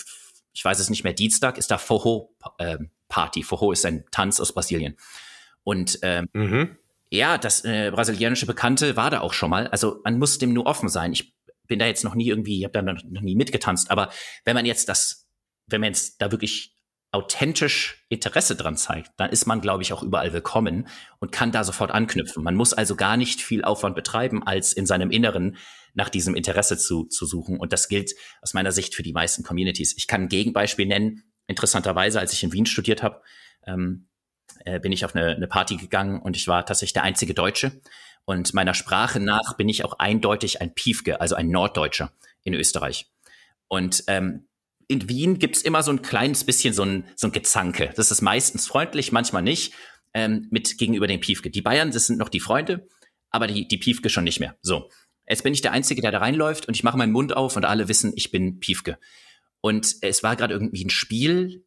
[0.53, 3.41] ich weiß es nicht mehr, Dienstag ist da Forro-Party.
[3.41, 4.97] Ähm, Forro ist ein Tanz aus Brasilien.
[5.65, 6.77] Und ähm, mhm.
[7.11, 9.67] ja, das äh, brasilianische Bekannte war da auch schon mal.
[9.67, 11.13] Also man muss dem nur offen sein.
[11.13, 11.35] Ich
[11.67, 14.11] bin da jetzt noch nie irgendwie, ich habe da noch nie mitgetanzt, aber
[14.45, 15.26] wenn man jetzt das,
[15.67, 16.77] wenn man jetzt da wirklich
[17.13, 21.65] authentisch Interesse dran zeigt, dann ist man, glaube ich, auch überall willkommen und kann da
[21.65, 22.43] sofort anknüpfen.
[22.43, 25.57] Man muss also gar nicht viel Aufwand betreiben, als in seinem Inneren
[25.95, 27.59] nach diesem Interesse zu, zu suchen.
[27.59, 29.97] Und das gilt aus meiner Sicht für die meisten Communities.
[29.97, 31.23] Ich kann ein Gegenbeispiel nennen.
[31.47, 33.23] Interessanterweise, als ich in Wien studiert habe,
[33.67, 34.09] ähm,
[34.65, 37.81] äh, bin ich auf eine, eine Party gegangen und ich war tatsächlich der einzige Deutsche.
[38.25, 43.07] Und meiner Sprache nach bin ich auch eindeutig ein Piefke, also ein Norddeutscher in Österreich.
[43.69, 44.49] Und ähm,
[44.89, 47.93] in Wien gibt's immer so ein kleines bisschen so ein, so ein Gezanke.
[47.97, 49.75] Das ist meistens freundlich, manchmal nicht,
[50.15, 51.51] ähm, mit gegenüber den Piefke.
[51.51, 52.89] Die Bayern, das sind noch die Freunde,
[53.31, 54.57] aber die, die Piefke schon nicht mehr.
[54.63, 54.91] So.
[55.29, 57.65] Jetzt bin ich der Einzige, der da reinläuft und ich mache meinen Mund auf und
[57.65, 58.99] alle wissen, ich bin Piefke.
[59.61, 61.65] Und es war gerade irgendwie ein Spiel,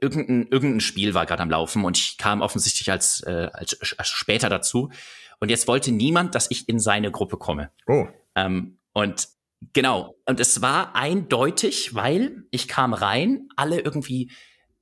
[0.00, 4.08] irgendein, irgendein Spiel war gerade am Laufen und ich kam offensichtlich als, äh, als, als
[4.08, 4.90] später dazu.
[5.38, 7.70] Und jetzt wollte niemand, dass ich in seine Gruppe komme.
[7.86, 8.08] Oh.
[8.34, 9.28] Ähm, und
[9.72, 10.16] Genau.
[10.26, 14.30] Und es war eindeutig, weil ich kam rein, alle irgendwie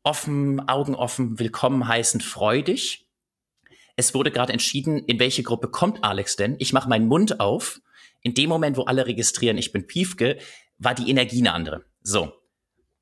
[0.02, 3.06] offen, Augen offen, willkommen heißen, freudig.
[3.96, 6.56] Es wurde gerade entschieden, in welche Gruppe kommt Alex denn?
[6.58, 7.80] Ich mache meinen Mund auf.
[8.22, 10.38] In dem Moment, wo alle registrieren, ich bin Piefke,
[10.78, 11.84] war die Energie eine andere.
[12.02, 12.32] So.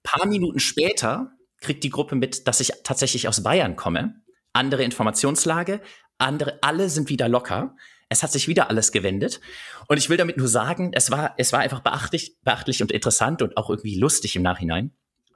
[0.02, 4.20] Paar Minuten später kriegt die Gruppe mit, dass ich tatsächlich aus Bayern komme.
[4.52, 5.80] Andere Informationslage,
[6.18, 7.76] andere, alle sind wieder locker.
[8.12, 9.40] Es hat sich wieder alles gewendet.
[9.88, 13.40] Und ich will damit nur sagen, es war, es war einfach beachtlich, beachtlich und interessant
[13.40, 14.92] und auch irgendwie lustig im Nachhinein,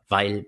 [0.09, 0.47] weil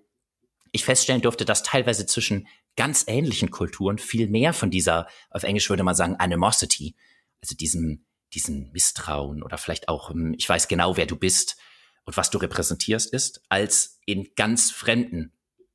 [0.70, 5.70] ich feststellen durfte, dass teilweise zwischen ganz ähnlichen Kulturen viel mehr von dieser, auf Englisch
[5.70, 6.96] würde man sagen, Animosity,
[7.40, 11.56] also diesem, diesem Misstrauen oder vielleicht auch, hm, ich weiß genau, wer du bist
[12.04, 15.32] und was du repräsentierst, ist, als in ganz fremden,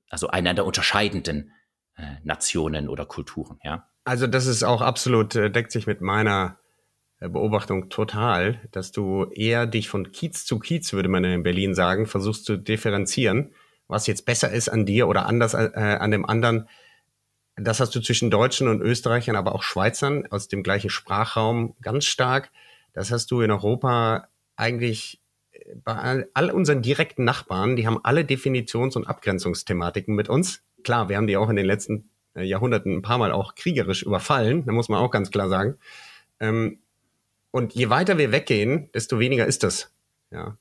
[0.07, 1.51] also einander unterscheidenden
[1.95, 3.89] äh, Nationen oder Kulturen, ja.
[4.05, 6.57] Also das ist auch absolut, äh, deckt sich mit meiner
[7.19, 11.73] äh, Beobachtung total, dass du eher dich von Kiez zu Kiez, würde man in Berlin
[11.73, 13.53] sagen, versuchst zu differenzieren,
[13.87, 16.67] was jetzt besser ist an dir oder anders äh, an dem anderen.
[17.55, 22.05] Das hast du zwischen Deutschen und Österreichern, aber auch Schweizern aus dem gleichen Sprachraum ganz
[22.05, 22.51] stark.
[22.93, 28.25] Das hast du in Europa eigentlich äh, bei all unseren direkten Nachbarn, die haben alle
[28.25, 30.61] Definitions- und Abgrenzungsthematiken mit uns.
[30.83, 34.03] Klar, wir haben die auch in den letzten äh, Jahrhunderten ein paar Mal auch kriegerisch
[34.03, 35.77] überfallen, da muss man auch ganz klar sagen.
[36.39, 36.79] Ähm,
[37.51, 39.91] und je weiter wir weggehen, desto weniger ist das.
[40.31, 40.57] Ja.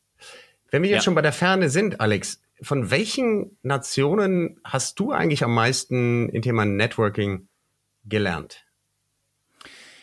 [0.71, 1.03] Wenn wir jetzt ja.
[1.05, 6.43] schon bei der Ferne sind, Alex, von welchen Nationen hast du eigentlich am meisten im
[6.43, 7.49] Thema Networking
[8.05, 8.65] gelernt?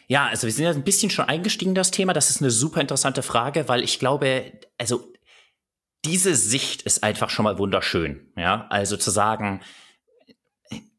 [0.07, 2.13] Ja, also wir sind ja ein bisschen schon eingestiegen in das Thema.
[2.13, 5.13] Das ist eine super interessante Frage, weil ich glaube, also
[6.03, 8.31] diese Sicht ist einfach schon mal wunderschön.
[8.35, 9.61] Ja, also zu sagen,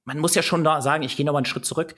[0.05, 1.95] man muss ja schon da sagen, ich gehe noch mal einen Schritt zurück.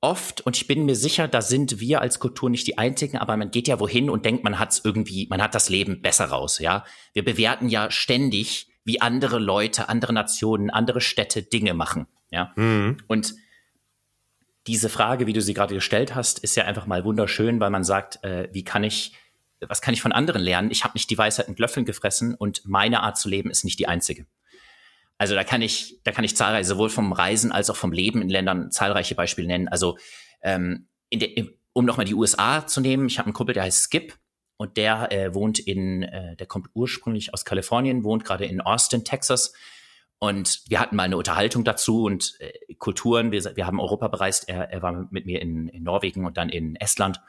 [0.00, 3.36] Oft, und ich bin mir sicher, da sind wir als Kultur nicht die einzigen, aber
[3.36, 6.58] man geht ja wohin und denkt, man hat's irgendwie, man hat das Leben besser raus,
[6.58, 6.84] ja.
[7.12, 12.52] Wir bewerten ja ständig, wie andere Leute, andere Nationen, andere Städte Dinge machen, ja.
[12.56, 12.96] Mhm.
[13.06, 13.34] Und
[14.66, 17.84] diese Frage, wie du sie gerade gestellt hast, ist ja einfach mal wunderschön, weil man
[17.84, 19.12] sagt, äh, wie kann ich,
[19.60, 20.70] was kann ich von anderen lernen?
[20.72, 23.78] Ich habe nicht die Weisheit mit Löffeln gefressen und meine Art zu leben ist nicht
[23.78, 24.26] die einzige.
[25.18, 28.22] Also da kann ich, da kann ich zahlreiche, sowohl vom Reisen als auch vom Leben
[28.22, 29.68] in Ländern zahlreiche Beispiele nennen.
[29.68, 29.96] Also
[30.42, 31.28] ähm, der,
[31.72, 34.18] um nochmal die USA zu nehmen, ich habe einen Kumpel, der heißt Skip
[34.56, 39.04] und der äh, wohnt in, äh, der kommt ursprünglich aus Kalifornien, wohnt gerade in Austin,
[39.04, 39.52] Texas.
[40.18, 43.32] Und wir hatten mal eine Unterhaltung dazu und äh, Kulturen.
[43.32, 44.48] Wir, wir haben Europa bereist.
[44.48, 47.20] Er, er war mit mir in, in Norwegen und dann in Estland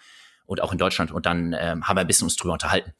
[0.45, 1.11] und auch in Deutschland.
[1.11, 2.93] Und dann ähm, haben wir ein bisschen uns drüber unterhalten.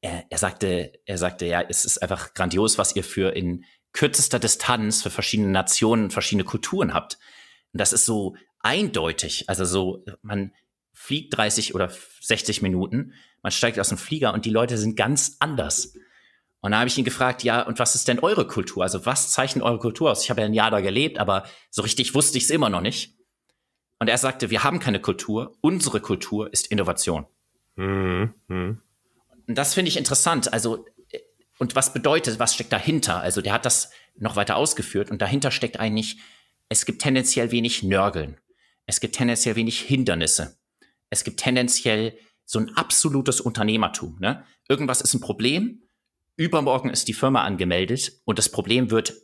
[0.00, 3.64] Er, er sagte, er sagte, ja, es ist einfach grandios, was ihr für in
[3.96, 7.18] kürzester Distanz für verschiedene Nationen, verschiedene Kulturen habt.
[7.72, 9.48] Und das ist so eindeutig.
[9.48, 10.52] Also so, man
[10.92, 15.36] fliegt 30 oder 60 Minuten, man steigt aus dem Flieger und die Leute sind ganz
[15.40, 15.94] anders.
[16.60, 18.82] Und da habe ich ihn gefragt, ja, und was ist denn eure Kultur?
[18.82, 20.22] Also was zeichnet eure Kultur aus?
[20.24, 22.80] Ich habe ja ein Jahr da gelebt, aber so richtig wusste ich es immer noch
[22.80, 23.16] nicht.
[23.98, 27.26] Und er sagte, wir haben keine Kultur, unsere Kultur ist Innovation.
[27.76, 28.34] Mhm.
[28.48, 28.80] Und
[29.46, 30.52] das finde ich interessant.
[30.52, 30.84] Also
[31.58, 33.20] und was bedeutet, was steckt dahinter?
[33.20, 36.18] Also der hat das noch weiter ausgeführt und dahinter steckt eigentlich,
[36.68, 38.38] es gibt tendenziell wenig Nörgeln.
[38.86, 40.58] Es gibt tendenziell wenig Hindernisse.
[41.10, 44.18] Es gibt tendenziell so ein absolutes Unternehmertum.
[44.20, 44.44] Ne?
[44.68, 45.82] Irgendwas ist ein Problem,
[46.36, 49.14] übermorgen ist die Firma angemeldet und das Problem wird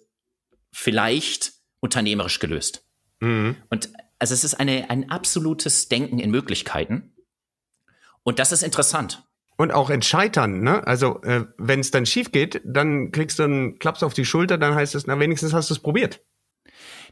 [0.73, 2.87] vielleicht unternehmerisch gelöst.
[3.21, 3.57] Mhm.
[3.71, 7.15] Und also es ist eine, ein absolutes Denken in Möglichkeiten.
[8.23, 9.25] Und das ist interessant.
[9.57, 10.87] Und auch in Scheitern, ne?
[10.87, 14.59] Also, äh, wenn es dann schief geht, dann kriegst du einen Klaps auf die Schulter,
[14.59, 16.21] dann heißt es, na, wenigstens hast du es probiert.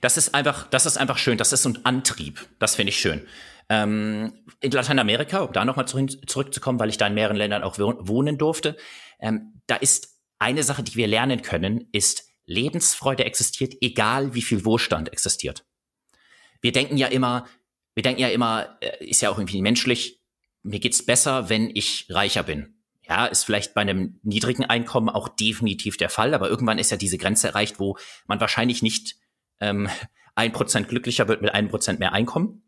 [0.00, 1.36] Das ist einfach, das ist einfach schön.
[1.38, 2.46] Das ist so ein Antrieb.
[2.58, 3.26] Das finde ich schön.
[3.68, 8.38] Ähm, in Lateinamerika, um da nochmal zurückzukommen, weil ich da in mehreren Ländern auch wohnen
[8.38, 8.76] durfte,
[9.20, 14.64] ähm, da ist eine Sache, die wir lernen können, ist, Lebensfreude existiert, egal wie viel
[14.64, 15.64] Wohlstand existiert.
[16.60, 17.46] Wir denken ja immer,
[17.94, 20.19] wir denken ja immer, äh, ist ja auch irgendwie menschlich,
[20.62, 22.74] mir geht's besser, wenn ich reicher bin.
[23.02, 26.96] Ja, ist vielleicht bei einem niedrigen Einkommen auch definitiv der Fall, aber irgendwann ist ja
[26.96, 27.96] diese Grenze erreicht, wo
[28.26, 29.16] man wahrscheinlich nicht
[29.58, 29.88] ähm,
[30.34, 32.62] ein Prozent glücklicher wird mit einem Prozent mehr Einkommen.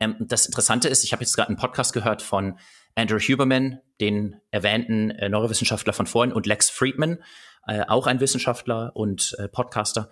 [0.00, 2.58] Ähm, das Interessante ist, ich habe jetzt gerade einen Podcast gehört von
[2.94, 7.22] Andrew Huberman, den erwähnten äh, Neurowissenschaftler von vorhin, und Lex Friedman,
[7.66, 10.10] äh, auch ein Wissenschaftler und äh, Podcaster.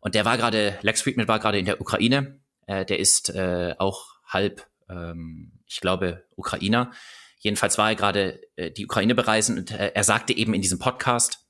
[0.00, 2.40] Und der war gerade, Lex Friedman war gerade in der Ukraine.
[2.66, 6.92] Äh, der ist äh, auch halb ähm, ich glaube, Ukrainer.
[7.38, 10.78] Jedenfalls war er gerade äh, die Ukraine bereisen und äh, er sagte eben in diesem
[10.78, 11.46] Podcast,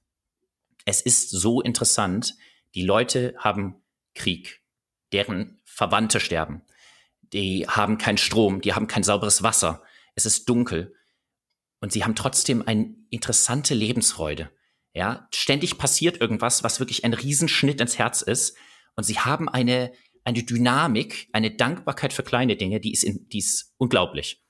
[0.84, 2.34] es ist so interessant,
[2.74, 3.82] die Leute haben
[4.14, 4.62] Krieg,
[5.12, 6.62] deren Verwandte sterben,
[7.32, 9.82] die haben keinen Strom, die haben kein sauberes Wasser,
[10.14, 10.94] es ist dunkel
[11.80, 14.50] und sie haben trotzdem eine interessante Lebensfreude.
[14.94, 18.56] Ja, ständig passiert irgendwas, was wirklich ein Riesenschnitt ins Herz ist
[18.94, 19.92] und sie haben eine
[20.24, 24.42] eine Dynamik, eine Dankbarkeit für kleine Dinge, die ist, in, die ist unglaublich.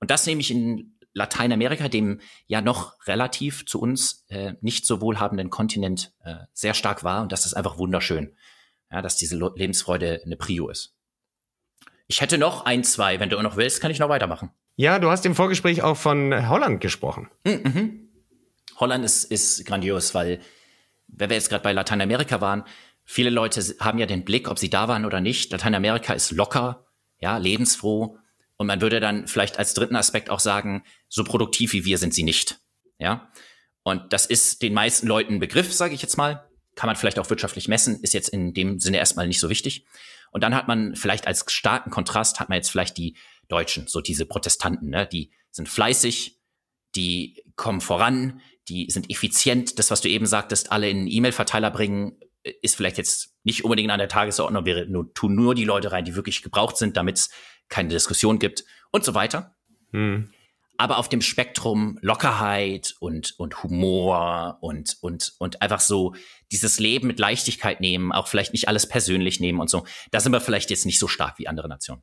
[0.00, 5.00] Und das nehme ich in Lateinamerika, dem ja noch relativ zu uns äh, nicht so
[5.00, 7.22] wohlhabenden Kontinent, äh, sehr stark war.
[7.22, 8.36] Und das ist einfach wunderschön,
[8.90, 10.94] ja, dass diese Lebensfreude eine Prio ist.
[12.06, 14.50] Ich hätte noch ein, zwei, wenn du noch willst, kann ich noch weitermachen.
[14.76, 17.30] Ja, du hast im Vorgespräch auch von Holland gesprochen.
[17.44, 17.60] Mhm.
[17.62, 18.00] mhm.
[18.76, 20.40] Holland ist, ist grandios, weil,
[21.06, 22.64] wenn wir jetzt gerade bei Lateinamerika waren,
[23.04, 25.52] Viele Leute haben ja den Blick, ob sie da waren oder nicht.
[25.52, 26.86] Lateinamerika ist locker,
[27.18, 28.18] ja, lebensfroh.
[28.56, 32.14] Und man würde dann vielleicht als dritten Aspekt auch sagen, so produktiv wie wir sind
[32.14, 32.60] sie nicht.
[32.98, 33.30] Ja.
[33.82, 36.48] Und das ist den meisten Leuten ein Begriff, sage ich jetzt mal.
[36.74, 39.84] Kann man vielleicht auch wirtschaftlich messen, ist jetzt in dem Sinne erstmal nicht so wichtig.
[40.32, 43.16] Und dann hat man vielleicht als starken Kontrast hat man jetzt vielleicht die
[43.48, 45.06] Deutschen, so diese Protestanten, ne?
[45.06, 46.40] die sind fleißig,
[46.96, 49.78] die kommen voran, die sind effizient.
[49.78, 52.18] Das, was du eben sagtest, alle in E-Mail-Verteiler bringen,
[52.62, 56.04] ist vielleicht jetzt nicht unbedingt an der Tagesordnung, wir nur, tun nur die Leute rein,
[56.04, 57.30] die wirklich gebraucht sind, damit es
[57.68, 59.56] keine Diskussion gibt und so weiter.
[59.92, 60.30] Hm.
[60.76, 66.14] Aber auf dem Spektrum Lockerheit und, und Humor und, und, und einfach so
[66.50, 70.32] dieses Leben mit Leichtigkeit nehmen, auch vielleicht nicht alles persönlich nehmen und so, da sind
[70.32, 72.02] wir vielleicht jetzt nicht so stark wie andere Nationen.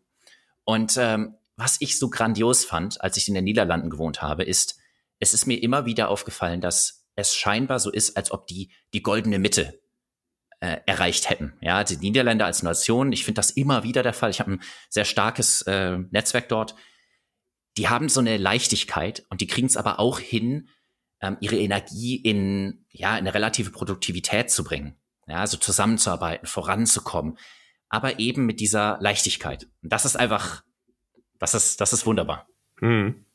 [0.63, 4.79] Und ähm, was ich so grandios fand, als ich in den Niederlanden gewohnt habe, ist,
[5.19, 9.03] es ist mir immer wieder aufgefallen, dass es scheinbar so ist, als ob die, die
[9.03, 9.80] goldene Mitte
[10.61, 11.53] äh, erreicht hätten.
[11.59, 14.29] Ja, die Niederländer als Nation, ich finde das immer wieder der Fall.
[14.29, 16.75] Ich habe ein sehr starkes äh, Netzwerk dort.
[17.77, 20.69] Die haben so eine Leichtigkeit und die kriegen es aber auch hin,
[21.21, 24.95] ähm, ihre Energie in ja in eine relative Produktivität zu bringen.
[25.27, 27.37] Ja, also zusammenzuarbeiten, voranzukommen,
[27.89, 29.67] aber eben mit dieser Leichtigkeit.
[29.81, 30.63] Und das ist einfach,
[31.39, 32.47] das ist, das ist wunderbar.
[32.79, 33.25] Mhm.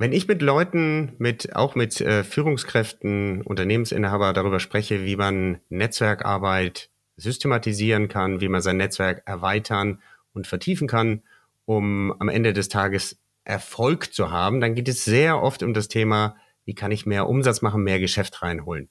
[0.00, 6.88] Wenn ich mit Leuten, mit auch mit äh, Führungskräften, Unternehmensinhaber darüber spreche, wie man Netzwerkarbeit
[7.16, 10.00] systematisieren kann, wie man sein Netzwerk erweitern
[10.32, 11.24] und vertiefen kann,
[11.64, 15.88] um am Ende des Tages Erfolg zu haben, dann geht es sehr oft um das
[15.88, 18.90] Thema, wie kann ich mehr Umsatz machen, mehr Geschäft reinholen.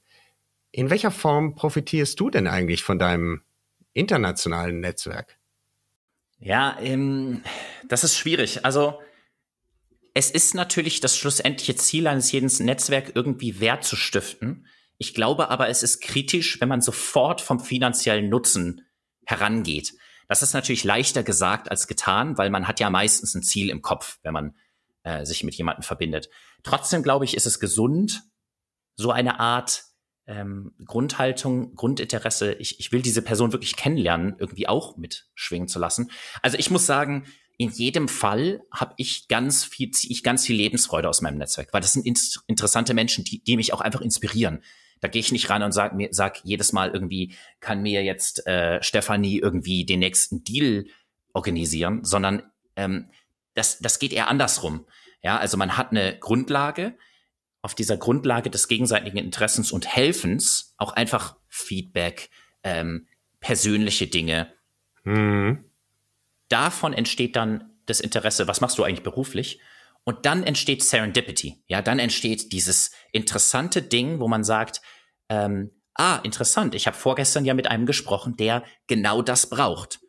[0.71, 3.43] In welcher Form profitierst du denn eigentlich von deinem
[3.93, 5.37] internationalen Netzwerk?
[6.37, 7.43] Ja, ähm,
[7.87, 8.65] das ist schwierig.
[8.65, 8.99] Also
[10.17, 14.65] es ist natürlich das schlussendliche Ziel eines jeden Netzwerks, irgendwie Wert zu stiften.
[14.97, 18.81] Ich glaube aber, es ist kritisch, wenn man sofort vom finanziellen Nutzen
[19.27, 19.93] herangeht.
[20.27, 23.83] Das ist natürlich leichter gesagt als getan, weil man hat ja meistens ein Ziel im
[23.83, 24.55] Kopf, wenn man
[25.03, 26.29] äh, sich mit jemandem verbindet.
[26.63, 28.23] Trotzdem glaube ich, ist es gesund,
[28.95, 29.83] so eine Art
[30.25, 36.09] ähm, Grundhaltung, Grundinteresse, ich, ich will diese Person wirklich kennenlernen, irgendwie auch mitschwingen zu lassen.
[36.41, 41.09] Also ich muss sagen, in jedem Fall habe ich ganz viel, ich ganz viel Lebensfreude
[41.09, 42.15] aus meinem Netzwerk, weil das sind in
[42.45, 44.63] interessante Menschen, die, die mich auch einfach inspirieren.
[45.01, 48.45] Da gehe ich nicht ran und sag mir, sag jedes Mal irgendwie, kann mir jetzt
[48.47, 50.85] äh, Stefanie irgendwie den nächsten Deal
[51.33, 52.43] organisieren, sondern
[52.75, 53.09] ähm,
[53.53, 54.85] das, das geht eher andersrum.
[55.23, 56.95] Ja, also man hat eine Grundlage,
[57.63, 62.29] auf dieser Grundlage des gegenseitigen Interessens und Helfens auch einfach Feedback,
[62.63, 63.07] ähm,
[63.39, 64.53] persönliche Dinge.
[65.03, 65.66] Mhm.
[66.49, 69.59] Davon entsteht dann das Interesse, was machst du eigentlich beruflich?
[70.03, 71.63] Und dann entsteht Serendipity.
[71.67, 74.81] Ja, dann entsteht dieses interessante Ding, wo man sagt,
[75.29, 79.99] ähm, ah, interessant, ich habe vorgestern ja mit einem gesprochen, der genau das braucht.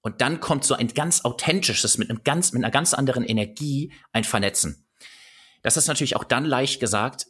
[0.00, 3.92] Und dann kommt so ein ganz authentisches, mit einem ganz, mit einer ganz anderen Energie
[4.12, 4.88] ein Vernetzen.
[5.62, 7.26] Das ist natürlich auch dann leicht gesagt,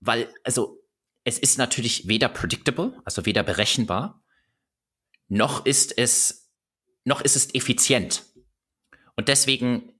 [0.00, 0.78] weil, also,
[1.24, 4.22] es ist natürlich weder predictable, also weder berechenbar,
[5.28, 6.41] noch ist es,
[7.04, 8.24] noch ist es effizient.
[9.16, 9.92] Und deswegen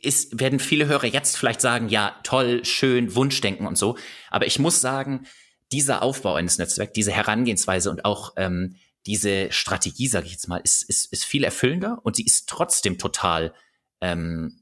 [0.00, 3.96] ist, werden viele Hörer jetzt vielleicht sagen, ja, toll, schön, Wunschdenken und so.
[4.30, 5.26] Aber ich muss sagen,
[5.70, 10.58] dieser Aufbau eines Netzwerks, diese Herangehensweise und auch ähm, diese Strategie, sage ich jetzt mal,
[10.58, 13.54] ist, ist, ist viel erfüllender und sie ist trotzdem total
[14.00, 14.60] ähm,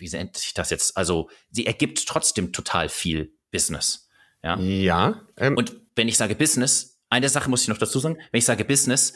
[0.00, 0.96] wie nennt sich das jetzt?
[0.96, 4.08] Also sie ergibt trotzdem total viel Business.
[4.42, 4.58] Ja.
[4.58, 5.22] Ja.
[5.36, 8.44] Ähm, und wenn ich sage Business, eine Sache muss ich noch dazu sagen, wenn ich
[8.44, 9.12] sage Business,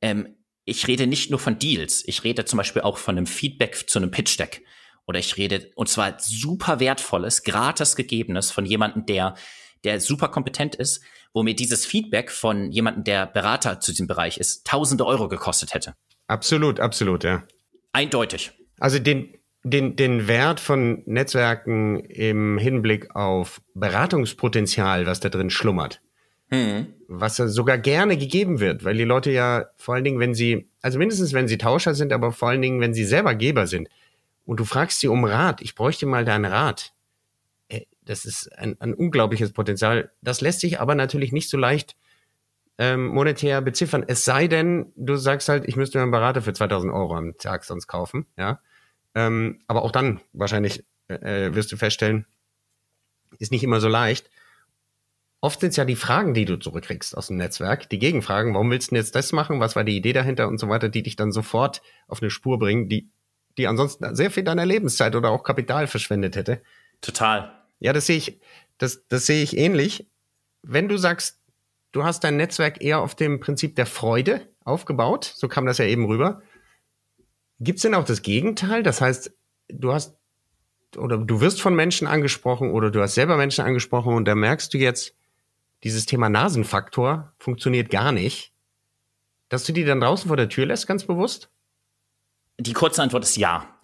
[0.00, 3.88] ähm, ich rede nicht nur von Deals, ich rede zum Beispiel auch von einem Feedback
[3.88, 4.64] zu einem Pitch Deck.
[5.06, 9.34] Oder ich rede, und zwar super wertvolles, gratis gegebenes von jemandem, der,
[9.82, 11.02] der super kompetent ist,
[11.34, 15.74] wo mir dieses Feedback von jemandem, der Berater zu diesem Bereich ist, tausende Euro gekostet
[15.74, 15.94] hätte.
[16.28, 17.42] Absolut, absolut, ja.
[17.92, 18.52] Eindeutig.
[18.78, 26.00] Also den, den, den Wert von Netzwerken im Hinblick auf Beratungspotenzial, was da drin schlummert.
[26.52, 26.88] Mhm.
[27.08, 30.98] Was sogar gerne gegeben wird, weil die Leute ja vor allen Dingen, wenn sie, also
[30.98, 33.88] mindestens wenn sie Tauscher sind, aber vor allen Dingen, wenn sie selber Geber sind
[34.44, 36.92] und du fragst sie um Rat, ich bräuchte mal deinen Rat.
[37.68, 40.12] Äh, das ist ein, ein unglaubliches Potenzial.
[40.20, 41.96] Das lässt sich aber natürlich nicht so leicht
[42.76, 44.04] ähm, monetär beziffern.
[44.06, 47.36] Es sei denn, du sagst halt, ich müsste mir einen Berater für 2000 Euro am
[47.38, 48.60] Tag sonst kaufen, ja.
[49.14, 52.26] Ähm, aber auch dann wahrscheinlich äh, wirst du feststellen,
[53.38, 54.30] ist nicht immer so leicht.
[55.42, 58.70] Oft sind es ja die Fragen, die du zurückkriegst aus dem Netzwerk, die Gegenfragen, warum
[58.70, 61.02] willst du denn jetzt das machen, was war die Idee dahinter und so weiter, die
[61.02, 63.10] dich dann sofort auf eine Spur bringen, die,
[63.58, 66.62] die ansonsten sehr viel deiner Lebenszeit oder auch Kapital verschwendet hätte.
[67.00, 67.52] Total.
[67.80, 68.40] Ja, das sehe ich,
[68.78, 70.08] das, das sehe ich ähnlich.
[70.62, 71.40] Wenn du sagst,
[71.90, 75.84] du hast dein Netzwerk eher auf dem Prinzip der Freude aufgebaut, so kam das ja
[75.84, 76.40] eben rüber,
[77.62, 78.82] Gibt es denn auch das Gegenteil?
[78.82, 79.32] Das heißt,
[79.68, 80.16] du hast
[80.96, 84.74] oder du wirst von Menschen angesprochen oder du hast selber Menschen angesprochen und da merkst
[84.74, 85.14] du jetzt,
[85.84, 88.52] dieses Thema Nasenfaktor funktioniert gar nicht.
[89.48, 91.50] Dass du die dann draußen vor der Tür lässt, ganz bewusst?
[92.58, 93.78] Die kurze Antwort ist ja.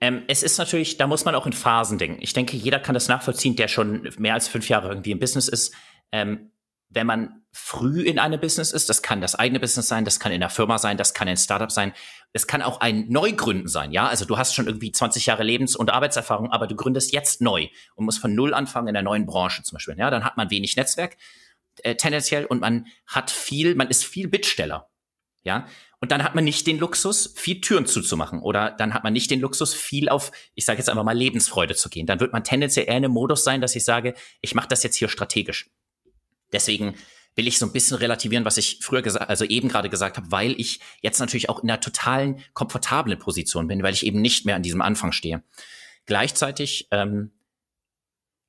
[0.00, 2.18] Ähm, es ist natürlich, da muss man auch in Phasen denken.
[2.22, 5.46] Ich denke, jeder kann das nachvollziehen, der schon mehr als fünf Jahre irgendwie im Business
[5.46, 5.74] ist.
[6.10, 6.50] Ähm,
[6.88, 10.32] wenn man früh in einem Business ist, das kann das eigene Business sein, das kann
[10.32, 11.92] in der Firma sein, das kann ein Startup sein,
[12.32, 14.08] es kann auch ein Neugründen sein, ja.
[14.08, 17.68] Also du hast schon irgendwie 20 Jahre Lebens- und Arbeitserfahrung, aber du gründest jetzt neu
[17.94, 19.96] und musst von null anfangen in der neuen Branche zum Beispiel.
[19.98, 21.16] Ja, dann hat man wenig Netzwerk
[21.82, 24.90] äh, tendenziell und man hat viel, man ist viel Bittsteller,
[25.42, 25.66] ja.
[26.00, 29.30] Und dann hat man nicht den Luxus, viel Türen zuzumachen oder dann hat man nicht
[29.30, 32.06] den Luxus, viel auf, ich sage jetzt einfach mal Lebensfreude zu gehen.
[32.06, 34.82] Dann wird man tendenziell eher in einem Modus sein, dass ich sage, ich mache das
[34.82, 35.70] jetzt hier strategisch.
[36.52, 36.96] Deswegen
[37.36, 40.30] will ich so ein bisschen relativieren, was ich früher gesagt, also eben gerade gesagt habe,
[40.30, 44.44] weil ich jetzt natürlich auch in einer totalen komfortablen Position bin, weil ich eben nicht
[44.44, 45.42] mehr an diesem Anfang stehe.
[46.04, 47.30] Gleichzeitig ähm,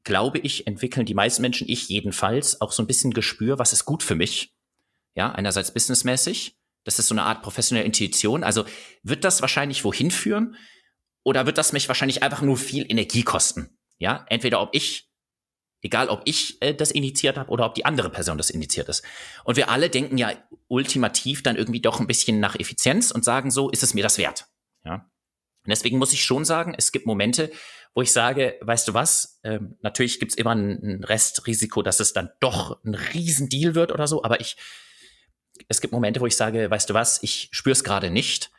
[0.03, 3.85] glaube ich, entwickeln die meisten Menschen, ich jedenfalls, auch so ein bisschen Gespür, was ist
[3.85, 4.53] gut für mich.
[5.15, 8.43] Ja, einerseits businessmäßig, das ist so eine Art professionelle Intuition.
[8.43, 8.65] Also
[9.03, 10.55] wird das wahrscheinlich wohin führen
[11.23, 13.77] oder wird das mich wahrscheinlich einfach nur viel Energie kosten?
[13.99, 15.09] Ja, entweder ob ich
[15.85, 19.03] Egal, ob ich äh, das initiiert habe oder ob die andere Person das initiiert ist.
[19.43, 20.31] Und wir alle denken ja
[20.69, 24.17] ultimativ dann irgendwie doch ein bisschen nach Effizienz und sagen so, ist es mir das
[24.17, 24.45] wert?
[24.85, 24.93] Ja.
[25.65, 27.51] Und deswegen muss ich schon sagen, es gibt Momente,
[27.95, 32.29] wo ich sage, weißt du was, ähm, natürlich gibt's immer ein, Restrisiko, dass es dann
[32.39, 34.57] doch ein Riesendeal wird oder so, aber ich,
[35.67, 38.51] es gibt Momente, wo ich sage, weißt du was, ich spüre es gerade nicht.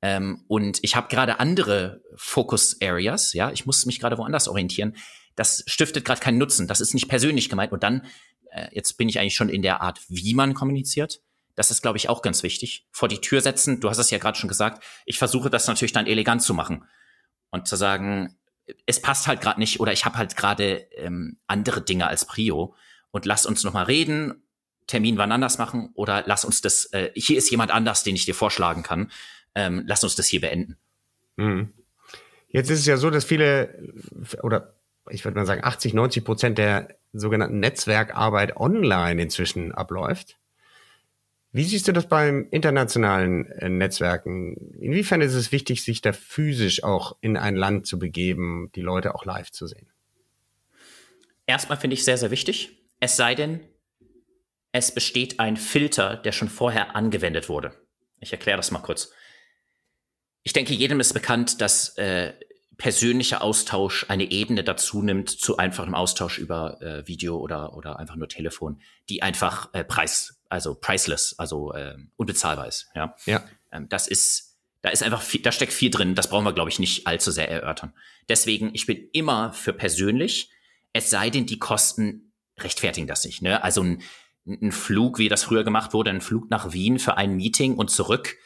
[0.00, 4.96] Ähm, und ich habe gerade andere Focus Areas, ja, ich muss mich gerade woanders orientieren.
[5.34, 6.66] Das stiftet gerade keinen Nutzen.
[6.66, 7.72] Das ist nicht persönlich gemeint.
[7.72, 8.06] Und dann,
[8.50, 11.20] äh, jetzt bin ich eigentlich schon in der Art, wie man kommuniziert.
[11.54, 12.86] Das ist, glaube ich, auch ganz wichtig.
[12.92, 15.92] Vor die Tür setzen, du hast es ja gerade schon gesagt, ich versuche das natürlich
[15.92, 16.84] dann elegant zu machen
[17.50, 18.37] und zu sagen,
[18.86, 22.74] es passt halt gerade nicht oder ich habe halt gerade ähm, andere Dinge als Prio
[23.10, 24.42] und lass uns noch mal reden,
[24.86, 28.24] Termin wann anders machen oder lass uns das, äh, hier ist jemand anders, den ich
[28.24, 29.10] dir vorschlagen kann,
[29.54, 30.76] ähm, lass uns das hier beenden.
[31.36, 31.72] Mhm.
[32.48, 33.92] Jetzt ist es ja so, dass viele
[34.42, 34.74] oder
[35.10, 40.38] ich würde mal sagen 80, 90 Prozent der sogenannten Netzwerkarbeit online inzwischen abläuft.
[41.58, 44.54] Wie siehst du das beim internationalen äh, Netzwerken?
[44.80, 49.12] Inwiefern ist es wichtig, sich da physisch auch in ein Land zu begeben, die Leute
[49.16, 49.88] auch live zu sehen?
[51.46, 52.78] Erstmal finde ich sehr, sehr wichtig.
[53.00, 53.58] Es sei denn,
[54.70, 57.74] es besteht ein Filter, der schon vorher angewendet wurde.
[58.20, 59.10] Ich erkläre das mal kurz.
[60.44, 62.34] Ich denke, jedem ist bekannt, dass äh,
[62.76, 68.14] persönlicher Austausch eine Ebene dazu nimmt zu einfachem Austausch über äh, Video oder, oder einfach
[68.14, 72.88] nur Telefon, die einfach äh, preis, also priceless, also äh, unbezahlbar ist.
[72.94, 73.14] Ja.
[73.26, 73.44] ja.
[73.72, 76.14] Ähm, das ist, da ist einfach viel, da steckt viel drin.
[76.14, 77.92] Das brauchen wir, glaube ich, nicht allzu sehr erörtern.
[78.28, 80.50] Deswegen, ich bin immer für persönlich,
[80.92, 83.42] es sei denn, die Kosten rechtfertigen das nicht.
[83.42, 83.62] Ne?
[83.62, 84.02] Also ein,
[84.46, 87.90] ein Flug, wie das früher gemacht wurde, ein Flug nach Wien für ein Meeting und
[87.90, 88.36] zurück,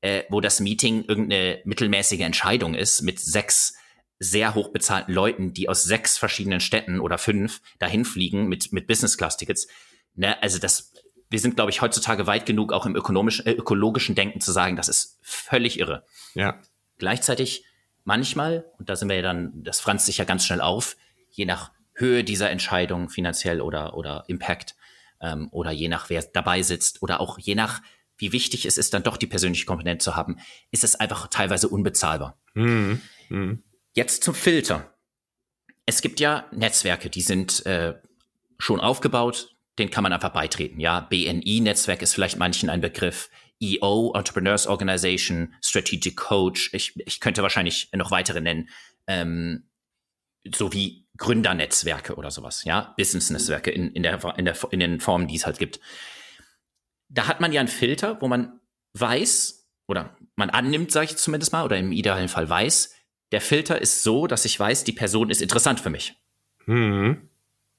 [0.00, 3.74] äh, wo das Meeting irgendeine mittelmäßige Entscheidung ist mit sechs
[4.18, 8.86] sehr hoch bezahlten Leuten, die aus sechs verschiedenen Städten oder fünf dahin fliegen mit, mit
[8.86, 9.66] Business-Class-Tickets.
[10.14, 10.92] Ne, also das,
[11.30, 14.76] wir sind, glaube ich, heutzutage weit genug auch im ökonomischen, äh, ökologischen Denken zu sagen,
[14.76, 16.04] das ist völlig irre.
[16.34, 16.60] Ja.
[16.98, 17.64] Gleichzeitig
[18.04, 20.96] manchmal, und da sind wir ja dann, das franzt sich ja ganz schnell auf,
[21.30, 24.76] je nach Höhe dieser Entscheidung finanziell oder, oder Impact,
[25.20, 27.82] ähm, oder je nach wer dabei sitzt oder auch je nach
[28.16, 30.38] wie wichtig es ist, dann doch die persönliche Komponente zu haben,
[30.70, 32.38] ist es einfach teilweise unbezahlbar.
[32.54, 33.00] Mhm.
[33.28, 33.64] Mhm.
[33.92, 34.94] Jetzt zum Filter.
[35.86, 37.94] Es gibt ja Netzwerke, die sind äh,
[38.58, 40.80] schon aufgebaut, den kann man einfach beitreten.
[40.80, 43.30] Ja, BNI-Netzwerk ist vielleicht manchen ein Begriff.
[43.60, 46.70] EO, Entrepreneurs Organization, Strategic Coach.
[46.72, 48.68] Ich, ich könnte wahrscheinlich noch weitere nennen.
[49.06, 49.68] Ähm,
[50.54, 55.36] sowie Gründernetzwerke oder sowas, ja, Business-Netzwerke in, in, der, in, der, in den Formen, die
[55.36, 55.80] es halt gibt
[57.14, 58.60] da hat man ja einen Filter, wo man
[58.94, 62.94] weiß, oder man annimmt, sage ich zumindest mal, oder im idealen Fall weiß,
[63.32, 66.14] der Filter ist so, dass ich weiß, die Person ist interessant für mich.
[66.66, 67.28] Mhm.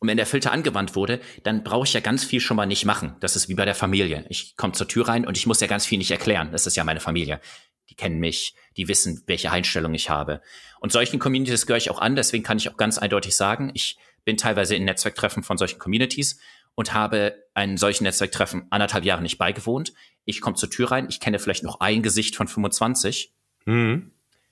[0.05, 2.85] Und wenn der Filter angewandt wurde, dann brauche ich ja ganz viel schon mal nicht
[2.85, 3.15] machen.
[3.21, 4.23] Das ist wie bei der Familie.
[4.29, 6.51] Ich komme zur Tür rein und ich muss ja ganz viel nicht erklären.
[6.51, 7.41] Das ist ja meine Familie.
[7.89, 10.41] Die kennen mich, die wissen, welche Einstellung ich habe.
[10.79, 12.15] Und solchen Communities gehöre ich auch an.
[12.15, 16.39] Deswegen kann ich auch ganz eindeutig sagen, ich bin teilweise in Netzwerktreffen von solchen Communities
[16.75, 19.93] und habe einen solchen Netzwerktreffen anderthalb Jahre nicht beigewohnt.
[20.23, 23.33] Ich komme zur Tür rein, ich kenne vielleicht noch ein Gesicht von 25.
[23.65, 24.11] Mhm.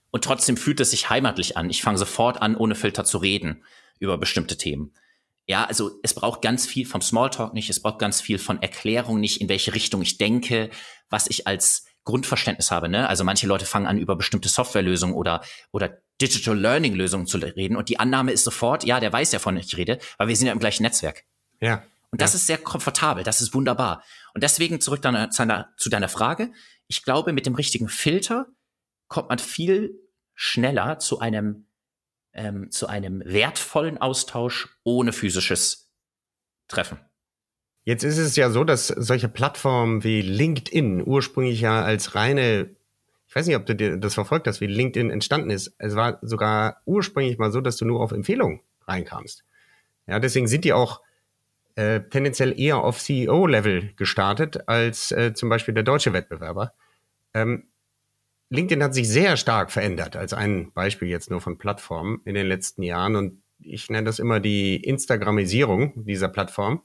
[0.10, 1.70] Und trotzdem fühlt es sich heimatlich an.
[1.70, 3.64] Ich fange sofort an, ohne Filter zu reden
[3.99, 4.93] über bestimmte Themen.
[5.46, 9.20] Ja, also es braucht ganz viel vom Smalltalk nicht, es braucht ganz viel von Erklärung
[9.20, 10.70] nicht, in welche Richtung ich denke,
[11.10, 12.89] was ich als Grundverständnis habe.
[12.89, 13.08] Ne?
[13.08, 17.76] Also manche Leute fangen an, über bestimmte Softwarelösungen oder, oder Digital Learning Lösungen zu reden
[17.76, 20.48] und die Annahme ist sofort, ja, der weiß ja, von ich rede, weil wir sind
[20.48, 21.26] ja im gleichen Netzwerk.
[21.60, 21.84] Ja.
[22.12, 22.38] Und das ja.
[22.38, 24.04] ist sehr komfortabel, das ist wunderbar.
[24.34, 26.52] Und deswegen zurück dann zu deiner Frage.
[26.88, 28.48] Ich glaube, mit dem richtigen Filter
[29.08, 30.00] kommt man viel
[30.36, 31.68] schneller zu einem,
[32.34, 35.92] ähm, zu einem wertvollen Austausch ohne physisches
[36.68, 37.00] Treffen.
[37.86, 42.70] Jetzt ist es ja so, dass solche Plattformen wie LinkedIn ursprünglich ja als reine,
[43.28, 45.76] ich weiß nicht, ob du das verfolgt hast, wie LinkedIn entstanden ist.
[45.80, 49.44] Es war sogar ursprünglich mal so, dass du nur auf Empfehlungen reinkamst.
[50.08, 51.02] Ja, deswegen sind die auch
[51.76, 56.74] äh, tendenziell eher auf CEO-Level gestartet als äh, zum Beispiel der deutsche Wettbewerber.
[57.34, 57.68] Ähm,
[58.54, 62.45] LinkedIn hat sich sehr stark verändert, als ein Beispiel jetzt nur von Plattformen in den
[62.45, 63.16] letzten Jahren.
[63.16, 66.84] Und ich nenne das immer die Instagramisierung dieser Plattform.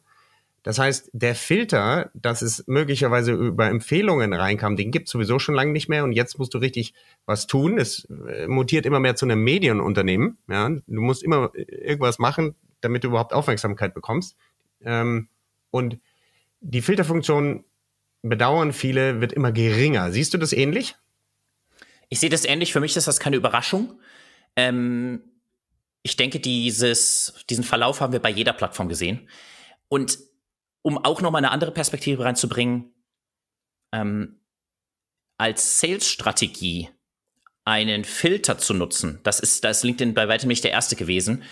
[0.63, 5.55] Das heißt, der Filter, dass es möglicherweise über Empfehlungen reinkam, den gibt es sowieso schon
[5.55, 6.95] lange nicht mehr und jetzt musst du richtig
[7.27, 7.79] was tun.
[7.79, 10.39] Es äh, mutiert immer mehr zu einem Medienunternehmen.
[10.49, 10.71] Ja?
[10.71, 14.37] Du musst immer irgendwas machen, damit du überhaupt Aufmerksamkeit bekommst.
[14.83, 15.29] Ähm,
[15.71, 15.99] und
[16.61, 17.65] die Filterfunktion,
[18.23, 20.13] bedauern viele, wird immer geringer.
[20.13, 20.97] Siehst du das ähnlich?
[22.09, 22.73] Ich sehe das ähnlich.
[22.73, 24.01] Für mich ist das keine Überraschung.
[24.57, 25.23] Ähm,
[26.03, 29.29] ich denke, dieses, diesen Verlauf haben wir bei jeder Plattform gesehen.
[29.89, 30.19] Und
[30.83, 32.95] um auch noch mal eine andere Perspektive reinzubringen,
[33.93, 34.41] ähm,
[35.37, 36.89] als Sales-Strategie
[37.65, 39.21] einen Filter zu nutzen.
[39.23, 41.43] Das ist, da ist LinkedIn bei weitem nicht der erste gewesen.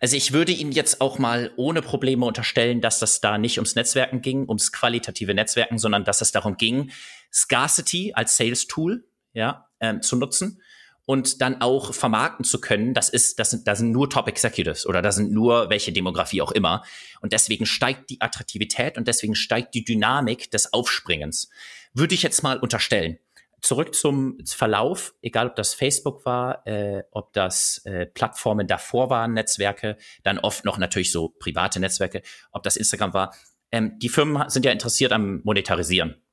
[0.00, 3.74] Also ich würde Ihnen jetzt auch mal ohne Probleme unterstellen, dass das da nicht ums
[3.74, 6.90] Netzwerken ging, ums qualitative Netzwerken, sondern dass es darum ging,
[7.32, 9.04] Scarcity als Sales Tool
[9.34, 10.60] ja, ähm, zu nutzen
[11.06, 14.86] und dann auch vermarkten zu können, das ist, das sind, da sind nur Top Executives
[14.86, 16.82] oder da sind nur welche Demografie auch immer.
[17.20, 21.50] Und deswegen steigt die Attraktivität und deswegen steigt die Dynamik des Aufspringens.
[21.92, 23.18] Würde ich jetzt mal unterstellen.
[23.60, 29.32] Zurück zum Verlauf, egal ob das Facebook war, äh, ob das äh, Plattformen davor waren,
[29.32, 32.22] Netzwerke, dann oft noch natürlich so private Netzwerke,
[32.52, 33.34] ob das Instagram war.
[33.72, 36.23] Ähm, die Firmen sind ja interessiert am Monetarisieren.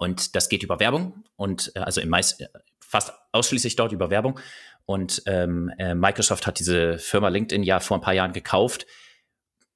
[0.00, 2.42] Und das geht über Werbung und äh, also im meist,
[2.80, 4.40] fast ausschließlich dort über Werbung.
[4.86, 8.86] Und ähm, äh, Microsoft hat diese Firma LinkedIn ja vor ein paar Jahren gekauft.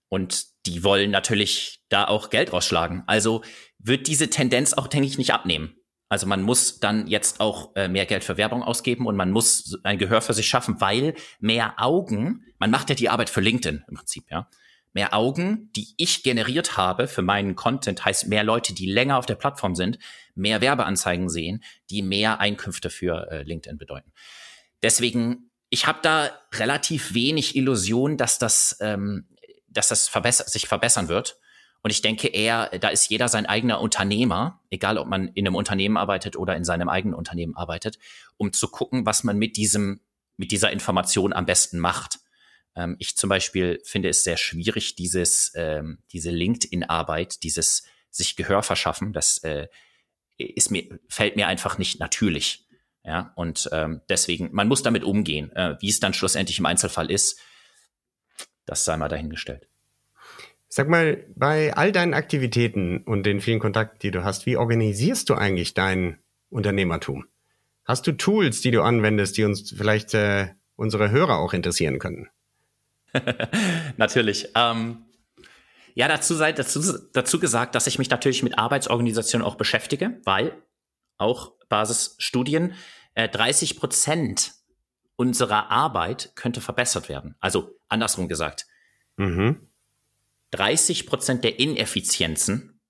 [0.08, 3.04] Und die wollen natürlich da auch Geld rausschlagen.
[3.06, 3.42] Also
[3.78, 5.76] wird diese Tendenz auch, denke ich, nicht abnehmen.
[6.08, 9.78] Also man muss dann jetzt auch äh, mehr Geld für Werbung ausgeben und man muss
[9.82, 13.84] ein Gehör für sich schaffen, weil mehr Augen, man macht ja die Arbeit für LinkedIn
[13.86, 14.48] im Prinzip, ja.
[14.94, 19.26] Mehr Augen, die ich generiert habe für meinen Content, heißt mehr Leute, die länger auf
[19.26, 19.98] der Plattform sind,
[20.36, 24.12] mehr Werbeanzeigen sehen, die mehr Einkünfte für äh, LinkedIn bedeuten.
[24.84, 29.26] Deswegen, ich habe da relativ wenig Illusion, dass das, ähm,
[29.66, 31.38] dass das verbessert, sich verbessern wird.
[31.82, 35.56] Und ich denke eher, da ist jeder sein eigener Unternehmer, egal ob man in einem
[35.56, 37.98] Unternehmen arbeitet oder in seinem eigenen Unternehmen arbeitet,
[38.36, 40.00] um zu gucken, was man mit diesem,
[40.36, 42.20] mit dieser Information am besten macht.
[42.76, 48.62] Ähm, ich zum Beispiel finde es sehr schwierig, dieses, ähm, diese LinkedIn-Arbeit, dieses sich Gehör
[48.62, 49.68] verschaffen, das äh,
[50.38, 52.66] ist mir, fällt mir einfach nicht natürlich.
[53.04, 55.52] Ja, und ähm, deswegen, man muss damit umgehen.
[55.52, 57.38] Äh, wie es dann schlussendlich im Einzelfall ist,
[58.64, 59.68] das sei mal dahingestellt.
[60.68, 65.28] Sag mal, bei all deinen Aktivitäten und den vielen Kontakten, die du hast, wie organisierst
[65.28, 66.18] du eigentlich dein
[66.48, 67.26] Unternehmertum?
[67.84, 72.28] Hast du Tools, die du anwendest, die uns vielleicht äh, unsere Hörer auch interessieren können?
[73.96, 74.48] natürlich.
[74.54, 75.04] Ähm,
[75.94, 76.80] ja, dazu sei dazu,
[77.12, 80.60] dazu gesagt, dass ich mich natürlich mit Arbeitsorganisation auch beschäftige, weil
[81.18, 82.74] auch Basisstudien
[83.14, 84.52] äh, 30 Prozent
[85.16, 87.36] unserer Arbeit könnte verbessert werden.
[87.40, 88.66] Also andersrum gesagt.
[89.16, 89.68] Mhm.
[90.50, 92.80] 30 Prozent der Ineffizienzen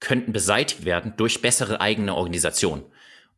[0.00, 2.84] könnten beseitigt werden durch bessere eigene Organisation.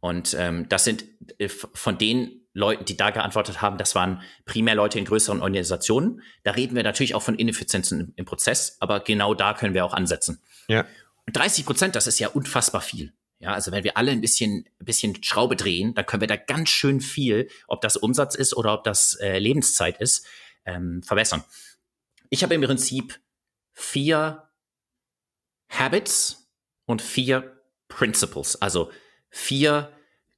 [0.01, 1.05] Und ähm, das sind
[1.39, 6.22] äh, von den Leuten, die da geantwortet haben, das waren primär Leute in größeren Organisationen.
[6.44, 9.84] Da reden wir natürlich auch von Ineffizienzen im, im Prozess, aber genau da können wir
[9.84, 10.40] auch ansetzen.
[10.68, 10.86] Ja.
[11.26, 13.12] Und 30 Prozent, das ist ja unfassbar viel.
[13.40, 16.36] Ja, also wenn wir alle ein bisschen, ein bisschen Schraube drehen, dann können wir da
[16.36, 20.24] ganz schön viel, ob das Umsatz ist oder ob das äh, Lebenszeit ist,
[20.64, 21.44] ähm, verbessern.
[22.30, 23.20] Ich habe im Prinzip
[23.72, 24.48] vier
[25.68, 26.48] Habits
[26.86, 28.90] und vier Principles, also
[29.28, 29.92] vier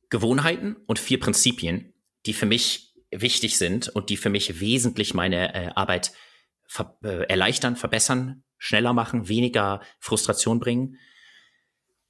[0.09, 1.93] Gewohnheiten und vier Prinzipien,
[2.27, 6.13] die für mich wichtig sind und die für mich wesentlich meine äh, Arbeit
[6.67, 10.99] ver äh, erleichtern, verbessern, schneller machen, weniger Frustration bringen.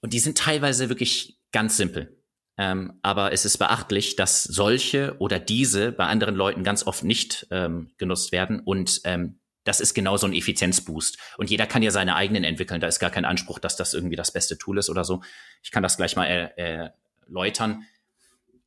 [0.00, 2.22] Und die sind teilweise wirklich ganz simpel.
[2.58, 7.46] Ähm, aber es ist beachtlich, dass solche oder diese bei anderen Leuten ganz oft nicht
[7.50, 8.60] ähm, genutzt werden.
[8.60, 11.18] Und ähm, das ist genau so ein Effizienzboost.
[11.36, 12.80] Und jeder kann ja seine eigenen entwickeln.
[12.80, 15.22] Da ist gar kein Anspruch, dass das irgendwie das beste Tool ist oder so.
[15.62, 16.90] Ich kann das gleich mal äh,
[17.26, 17.84] erläutern.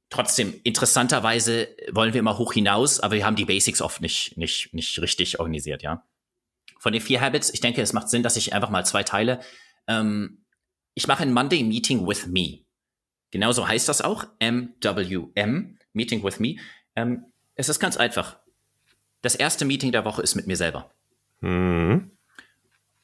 [0.09, 4.73] Trotzdem, interessanterweise wollen wir immer hoch hinaus, aber wir haben die Basics oft nicht, nicht,
[4.73, 6.03] nicht richtig organisiert, ja.
[6.79, 9.41] Von den vier Habits, ich denke, es macht Sinn, dass ich einfach mal zwei teile.
[9.87, 10.45] Ähm,
[10.95, 12.59] ich mache ein Monday Meeting with Me.
[13.31, 16.55] Genauso heißt das auch, MWM, Meeting with Me.
[16.95, 18.37] Ähm, es ist ganz einfach.
[19.21, 20.89] Das erste Meeting der Woche ist mit mir selber.
[21.41, 22.11] Mhm.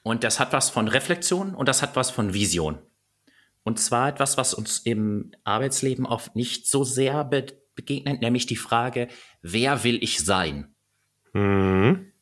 [0.02, 2.80] Und das hat was von Reflexion und das hat was von Vision.
[3.66, 8.56] Und zwar etwas, was uns im Arbeitsleben oft nicht so sehr be begegnet, nämlich die
[8.56, 9.10] Frage,
[9.42, 10.74] wer will ich sein?
[11.34, 12.14] Mhm.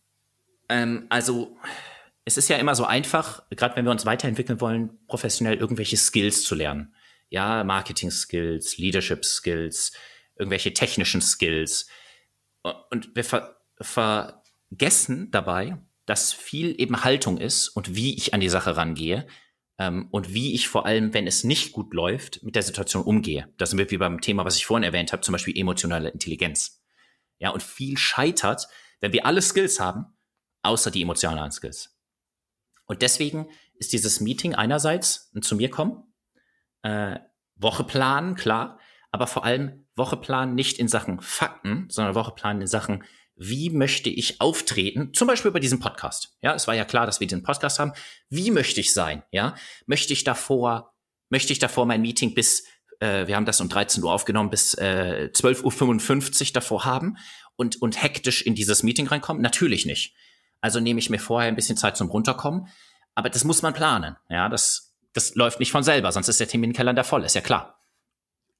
[0.67, 1.55] Ähm, also,
[2.25, 6.43] es ist ja immer so einfach, gerade wenn wir uns weiterentwickeln wollen, professionell irgendwelche Skills
[6.43, 6.95] zu lernen.
[7.29, 9.91] Ja, Marketing-Skills, Leadership-Skills,
[10.39, 11.87] irgendwelche technischen Skills.
[12.89, 18.49] Und wir ver vergessen dabei, dass viel eben Haltung ist und wie ich an die
[18.49, 19.27] Sache rangehe,
[19.77, 23.47] ähm, und wie ich vor allem, wenn es nicht gut läuft, mit der Situation umgehe.
[23.57, 26.83] Das sind wir wie beim Thema, was ich vorhin erwähnt habe, zum Beispiel emotionale Intelligenz.
[27.39, 28.67] Ja, und viel scheitert,
[28.99, 30.05] wenn wir alle Skills haben,
[30.61, 31.97] außer die emotionalen Skills.
[32.85, 36.13] Und deswegen ist dieses Meeting einerseits ein zu mir kommen,
[36.83, 37.19] äh,
[37.55, 38.79] Woche planen, klar,
[39.11, 43.03] aber vor allem Woche planen nicht in Sachen Fakten, sondern Woche planen in Sachen
[43.35, 46.35] wie möchte ich auftreten, zum Beispiel bei diesem Podcast.
[46.41, 47.93] Ja, es war ja klar, dass wir diesen Podcast haben.
[48.29, 49.23] Wie möchte ich sein?
[49.31, 49.55] Ja,
[49.85, 50.93] möchte ich davor,
[51.29, 52.63] möchte ich davor mein Meeting bis
[53.03, 57.17] äh, wir haben das um 13 Uhr aufgenommen, bis äh, 12.55 Uhr davor haben
[57.55, 59.41] und, und hektisch in dieses Meeting reinkommen?
[59.41, 60.15] Natürlich nicht.
[60.61, 62.67] Also nehme ich mir vorher ein bisschen Zeit zum Runterkommen.
[63.15, 64.15] Aber das muss man planen.
[64.29, 67.82] Ja, das, das läuft nicht von selber, sonst ist der Terminkalender voll, ist ja klar.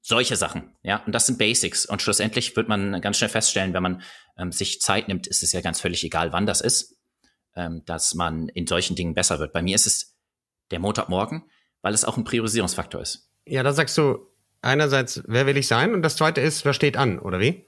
[0.06, 1.86] Solche Sachen, ja, und das sind Basics.
[1.86, 4.02] Und schlussendlich wird man ganz schnell feststellen, wenn man
[4.36, 6.98] ähm, sich Zeit nimmt, ist es ja ganz völlig egal, wann das ist,
[7.56, 9.54] ähm, dass man in solchen Dingen besser wird.
[9.54, 10.14] Bei mir ist es
[10.70, 11.44] der Montagmorgen,
[11.80, 13.30] weil es auch ein Priorisierungsfaktor ist.
[13.46, 14.18] Ja, da sagst du
[14.60, 15.94] einerseits, wer will ich sein?
[15.94, 17.64] Und das zweite ist, wer steht an, oder wie?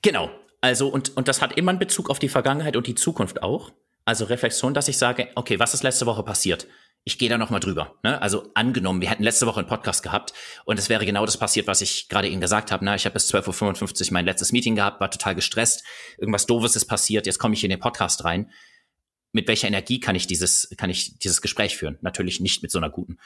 [0.00, 0.30] Genau.
[0.60, 3.72] Also, und, und das hat immer einen Bezug auf die Vergangenheit und die Zukunft auch.
[4.04, 6.68] Also Reflexion, dass ich sage, okay, was ist letzte Woche passiert?
[7.08, 7.94] Ich gehe da nochmal drüber.
[8.02, 8.20] Ne?
[8.20, 10.34] Also angenommen, wir hätten letzte Woche einen Podcast gehabt
[10.66, 12.84] und es wäre genau das passiert, was ich gerade eben gesagt habe.
[12.84, 12.94] Ne?
[12.96, 15.84] Ich habe bis 12.55 Uhr mein letztes Meeting gehabt, war total gestresst.
[16.18, 18.50] Irgendwas Doofes ist passiert, jetzt komme ich in den Podcast rein.
[19.32, 21.96] Mit welcher Energie kann ich dieses, kann ich dieses Gespräch führen?
[22.02, 23.16] Natürlich nicht mit so einer guten.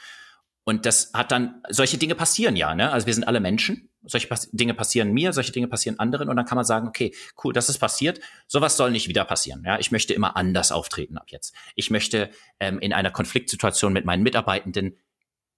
[0.65, 2.91] Und das hat dann, solche Dinge passieren ja, ne?
[2.91, 3.89] Also wir sind alle Menschen.
[4.05, 6.29] Solche Pas Dinge passieren mir, solche Dinge passieren anderen.
[6.29, 8.19] Und dann kann man sagen, okay, cool, das ist passiert.
[8.47, 9.63] Sowas soll nicht wieder passieren.
[9.65, 11.53] Ja, ich möchte immer anders auftreten ab jetzt.
[11.75, 14.97] Ich möchte ähm, in einer Konfliktsituation mit meinen Mitarbeitenden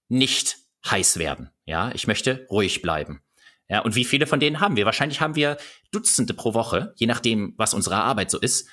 [0.10, 0.58] nicht
[0.90, 1.52] heiß werden.
[1.66, 3.22] Ja, ich möchte ruhig bleiben.
[3.68, 4.86] Ja, und wie viele von denen haben wir?
[4.86, 5.58] Wahrscheinlich haben wir
[5.92, 8.70] Dutzende pro Woche, je nachdem, was unsere Arbeit so ist.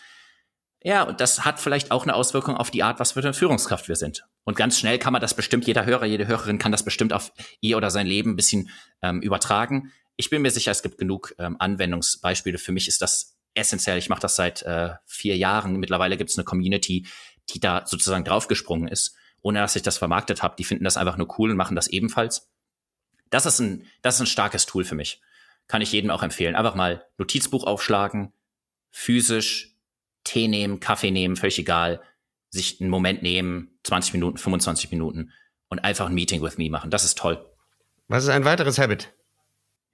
[0.83, 3.89] Ja, und das hat vielleicht auch eine Auswirkung auf die Art, was für eine Führungskraft
[3.89, 4.27] wir sind.
[4.45, 7.33] Und ganz schnell kann man das bestimmt, jeder Hörer, jede Hörerin kann das bestimmt auf
[7.61, 8.71] ihr oder sein Leben ein bisschen
[9.01, 9.93] ähm, übertragen.
[10.17, 12.59] Ich bin mir sicher, es gibt genug ähm, Anwendungsbeispiele.
[12.59, 13.99] Für mich ist das essentiell.
[13.99, 15.77] Ich mache das seit äh, vier Jahren.
[15.77, 17.07] Mittlerweile gibt es eine Community,
[17.51, 20.57] die da sozusagen draufgesprungen ist, ohne dass ich das vermarktet habe.
[20.59, 22.51] Die finden das einfach nur cool und machen das ebenfalls.
[23.31, 25.21] Das ist ein, das ist ein starkes Tool für mich.
[25.69, 26.57] Kann ich jedem auch empfehlen.
[26.57, 28.33] Einfach mal Notizbuch aufschlagen,
[28.91, 29.77] physisch
[30.25, 32.03] Tee nehmen, Kaffee nehmen, völlig egal,
[32.53, 35.33] sich einen Moment nehmen, 20 Minuten, 25 Minuten
[35.69, 36.91] und einfach ein Meeting with me machen.
[36.91, 37.45] Das ist toll.
[38.09, 39.13] Was ist ein weiteres Habit?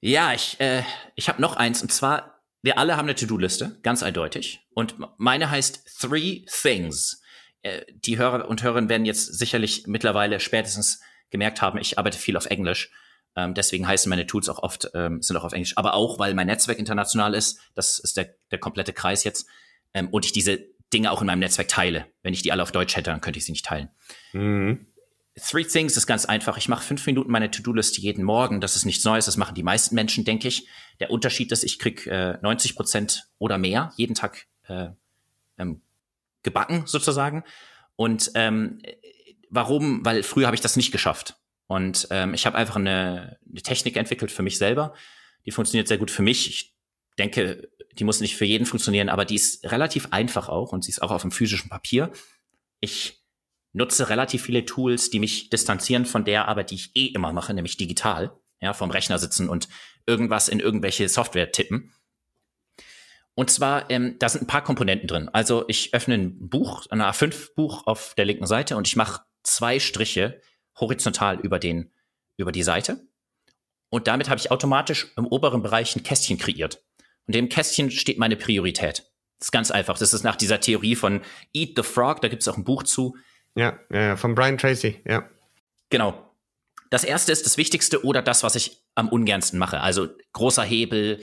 [0.01, 0.83] Ja, ich, äh,
[1.15, 4.61] ich habe noch eins und zwar, wir alle haben eine To-Do-Liste, ganz eindeutig.
[4.75, 7.23] Und meine heißt Three Things.
[7.63, 11.01] Äh, die Hörer und Hörerinnen werden jetzt sicherlich mittlerweile spätestens
[11.31, 12.91] gemerkt haben, ich arbeite viel auf Englisch.
[13.37, 15.77] Ähm, deswegen heißen meine Tools auch oft, ähm, sind auch auf Englisch.
[15.77, 17.61] Aber auch, weil mein Netzwerk international ist.
[17.77, 19.47] Das ist der, der komplette Kreis jetzt
[19.95, 20.59] ähm, und ich diese
[20.93, 22.07] Dinge auch in meinem Netzwerk teile.
[22.23, 23.91] Wenn ich die alle auf Deutsch hätte, dann könnte ich sie nicht teilen.
[24.33, 24.87] Mhm.
[25.41, 26.57] Three Things ist ganz einfach.
[26.57, 28.61] Ich mache fünf Minuten meine To-Do-Liste jeden Morgen.
[28.61, 29.27] Das ist nichts Neues.
[29.27, 30.69] Das machen die meisten Menschen, denke ich.
[31.01, 34.89] Der Unterschied ist, ich krieg äh, 90 Prozent oder mehr jeden Tag äh,
[35.59, 35.83] ähm,
[36.43, 37.45] gebacken sozusagen.
[37.97, 38.81] Und ähm,
[39.51, 40.05] warum?
[40.05, 41.37] Weil früher habe ich das nicht geschafft.
[41.67, 44.95] Und ähm, ich habe einfach eine, eine Technik entwickelt für mich selber.
[45.47, 46.49] Die funktioniert sehr gut für mich.
[46.49, 46.75] Ich
[47.19, 50.91] denke, die muss nicht für jeden funktionieren, aber die ist relativ einfach auch und sie
[50.91, 52.13] ist auch auf dem physischen Papier.
[52.81, 53.23] Ich
[53.73, 57.55] nutze relativ viele Tools, die mich distanzieren von der Arbeit, die ich eh immer mache,
[57.55, 59.69] nämlich digital, ja, vom Rechner sitzen und
[60.07, 61.93] irgendwas in irgendwelche Software tippen.
[63.35, 65.29] Und zwar, ähm, da sind ein paar Komponenten drin.
[65.33, 69.79] Also ich öffne ein Buch, ein A5-Buch auf der linken Seite und ich mache zwei
[69.79, 70.41] Striche
[70.81, 71.93] horizontal über den,
[72.37, 73.07] über die Seite.
[73.91, 76.83] Und damit habe ich automatisch im oberen Bereich ein Kästchen kreiert.
[77.29, 79.05] Und dem Kästchen steht meine Priorität.
[79.39, 79.99] Das ist ganz einfach.
[79.99, 81.21] Das ist nach dieser Theorie von
[81.53, 83.17] Eat the Frog, da gibt es auch ein Buch zu.
[83.55, 85.29] Ja, ja, von Brian Tracy, ja.
[85.91, 86.35] Genau.
[86.91, 89.81] Das erste ist das Wichtigste oder das, was ich am ungernsten mache.
[89.81, 91.23] Also großer Hebel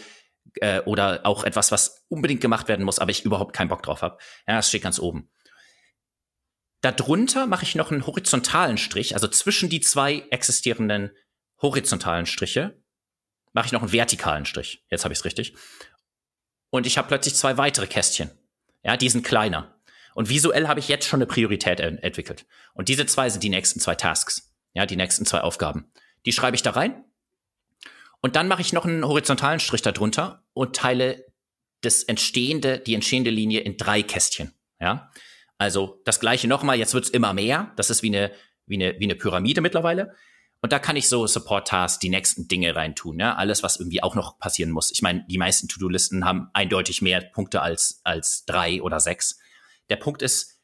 [0.58, 4.04] äh, oder auch etwas, was unbedingt gemacht werden muss, aber ich überhaupt keinen Bock drauf
[4.04, 4.20] habe.
[4.48, 5.30] Ja, das steht ganz oben.
[6.82, 11.10] Darunter mache ich noch einen horizontalen Strich, also zwischen die zwei existierenden
[11.60, 12.80] horizontalen Striche
[13.54, 14.86] mache ich noch einen vertikalen Strich.
[14.92, 15.56] Jetzt habe ich es richtig
[16.70, 18.32] und ich habe plötzlich zwei weitere Kästchen.
[18.84, 19.76] Ja, die sind kleiner.
[20.14, 22.46] Und visuell habe ich jetzt schon eine Priorität ent entwickelt.
[22.74, 24.54] Und diese zwei sind die nächsten zwei Tasks.
[24.74, 25.92] Ja, die nächsten zwei Aufgaben.
[26.26, 27.04] Die schreibe ich da rein.
[28.22, 31.26] Und dann mache ich noch einen horizontalen Strich darunter und teile
[31.82, 34.54] das entstehende, die entstehende Linie in drei Kästchen.
[34.80, 35.12] Ja,
[35.58, 36.78] also das gleiche nochmal.
[36.78, 37.72] Jetzt wird's immer mehr.
[37.76, 38.32] Das ist wie eine,
[38.66, 40.16] wie eine, wie eine Pyramide mittlerweile.
[40.66, 44.16] Und da kann ich so Support-Tasks, die nächsten Dinge reintun, ja, alles, was irgendwie auch
[44.16, 44.90] noch passieren muss.
[44.90, 49.38] Ich meine, die meisten To-Do-Listen haben eindeutig mehr Punkte als, als drei oder sechs.
[49.90, 50.60] Der Punkt ist,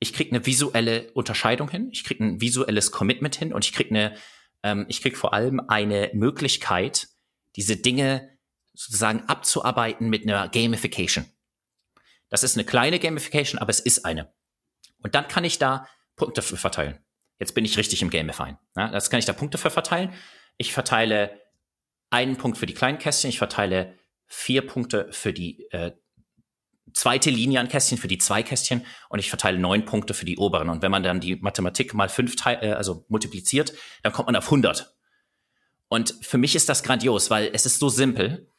[0.00, 3.88] ich kriege eine visuelle Unterscheidung hin, ich kriege ein visuelles Commitment hin und ich kriege
[3.88, 4.18] eine,
[4.62, 7.08] ähm, ich kriege vor allem eine Möglichkeit,
[7.56, 8.36] diese Dinge
[8.74, 11.24] sozusagen abzuarbeiten mit einer Gamification.
[12.28, 14.30] Das ist eine kleine Gamification, aber es ist eine.
[14.98, 16.98] Und dann kann ich da Punkte verteilen.
[17.38, 18.56] Jetzt bin ich richtig im Gamifying.
[18.76, 20.12] Ja, das kann ich da Punkte für verteilen.
[20.56, 21.40] Ich verteile
[22.10, 25.92] einen Punkt für die kleinen Kästchen, ich verteile vier Punkte für die äh,
[26.92, 30.38] zweite Linie an Kästchen, für die zwei Kästchen und ich verteile neun Punkte für die
[30.38, 30.68] oberen.
[30.68, 33.72] Und wenn man dann die Mathematik mal fünf äh, also multipliziert,
[34.02, 34.94] dann kommt man auf 100.
[35.88, 38.50] Und für mich ist das grandios, weil es ist so simpel,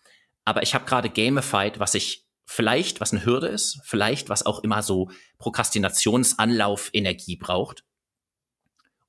[0.46, 4.64] aber ich habe gerade gamified, was ich vielleicht, was eine Hürde ist, vielleicht, was auch
[4.64, 7.84] immer so Prokrastinationsanlauf Energie braucht.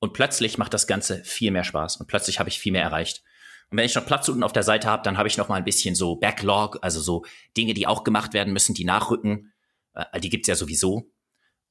[0.00, 3.22] Und plötzlich macht das Ganze viel mehr Spaß und plötzlich habe ich viel mehr erreicht.
[3.70, 5.56] Und wenn ich noch Platz unten auf der Seite habe, dann habe ich noch mal
[5.56, 7.24] ein bisschen so Backlog, also so
[7.56, 9.52] Dinge, die auch gemacht werden müssen, die nachrücken.
[9.94, 11.10] Äh, die gibt's ja sowieso.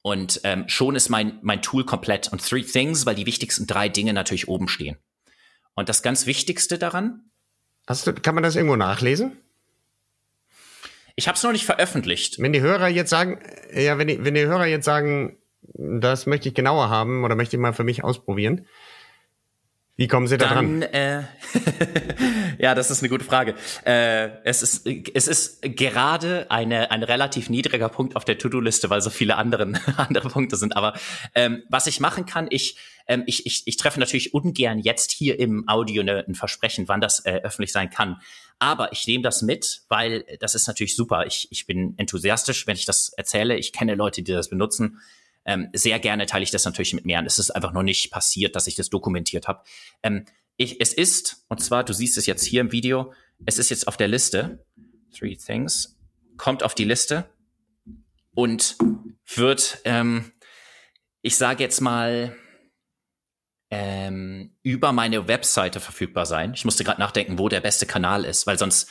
[0.02, 2.28] Und ähm, schon ist mein, mein Tool komplett.
[2.28, 4.96] Und Three Things, weil die wichtigsten drei Dinge natürlich oben stehen.
[5.74, 7.30] Und das ganz Wichtigste daran.
[7.86, 9.38] Hast du, kann man das irgendwo nachlesen?
[11.16, 12.38] Ich habe es noch nicht veröffentlicht.
[12.38, 13.40] Wenn die Hörer jetzt sagen,
[13.74, 17.56] ja, wenn die, wenn die Hörer jetzt sagen, das möchte ich genauer haben oder möchte
[17.56, 18.66] ich mal für mich ausprobieren,
[19.98, 20.82] wie kommen Sie da dran?
[20.82, 21.24] Äh,
[22.60, 23.56] ja, das ist eine gute Frage.
[23.84, 29.00] Äh, es, ist, es ist gerade eine, ein relativ niedriger Punkt auf der To-Do-Liste, weil
[29.00, 30.76] so viele anderen, andere Punkte sind.
[30.76, 30.94] Aber
[31.34, 32.76] ähm, was ich machen kann, ich,
[33.08, 37.00] ähm, ich, ich, ich treffe natürlich ungern jetzt hier im Audio eine, ein Versprechen, wann
[37.00, 38.20] das äh, öffentlich sein kann.
[38.60, 41.26] Aber ich nehme das mit, weil das ist natürlich super.
[41.26, 43.56] Ich, ich bin enthusiastisch, wenn ich das erzähle.
[43.56, 45.00] Ich kenne Leute, die das benutzen.
[45.48, 47.24] Ähm, sehr gerne teile ich das natürlich mit mehr.
[47.24, 49.62] Es ist einfach noch nicht passiert, dass ich das dokumentiert habe.
[50.02, 50.26] Ähm,
[50.58, 53.14] ich, es ist, und zwar, du siehst es jetzt hier im Video,
[53.46, 54.62] es ist jetzt auf der Liste.
[55.16, 55.98] Three Things.
[56.36, 57.30] Kommt auf die Liste
[58.34, 58.76] und
[59.34, 60.32] wird, ähm,
[61.22, 62.36] ich sage jetzt mal,
[63.70, 66.52] ähm, über meine Webseite verfügbar sein.
[66.52, 68.90] Ich musste gerade nachdenken, wo der beste Kanal ist, weil sonst,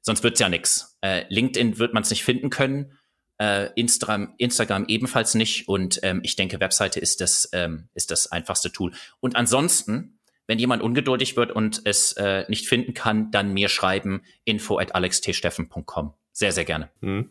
[0.00, 0.98] sonst wird's ja nix.
[1.00, 2.98] Äh, LinkedIn wird man es nicht finden können
[3.42, 5.66] äh, Instagram, Instagram ebenfalls nicht.
[5.66, 8.92] Und ähm, ich denke, Webseite ist das, ähm, ist das einfachste Tool.
[9.18, 14.22] Und ansonsten, wenn jemand ungeduldig wird und es äh, nicht finden kann, dann mir schreiben
[14.44, 16.14] info at alextsteffen.com.
[16.32, 16.90] Sehr, sehr gerne.
[17.00, 17.30] Hm.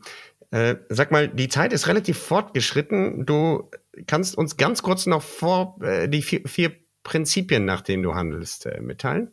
[0.51, 3.26] Äh, sag mal, die Zeit ist relativ fortgeschritten.
[3.26, 3.72] Du
[4.05, 8.66] kannst uns ganz kurz noch vor äh, die vier, vier Prinzipien, nach denen du handelst,
[8.66, 9.32] äh, mitteilen?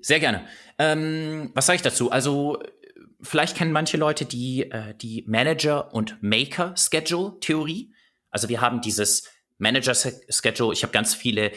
[0.00, 0.44] Sehr gerne.
[0.78, 2.10] Ähm, was sage ich dazu?
[2.10, 2.62] Also
[3.20, 7.92] vielleicht kennen manche Leute die, äh, die Manager- und Maker-Schedule-Theorie.
[8.30, 10.72] Also wir haben dieses Manager-Schedule.
[10.72, 11.52] Ich habe ganz viele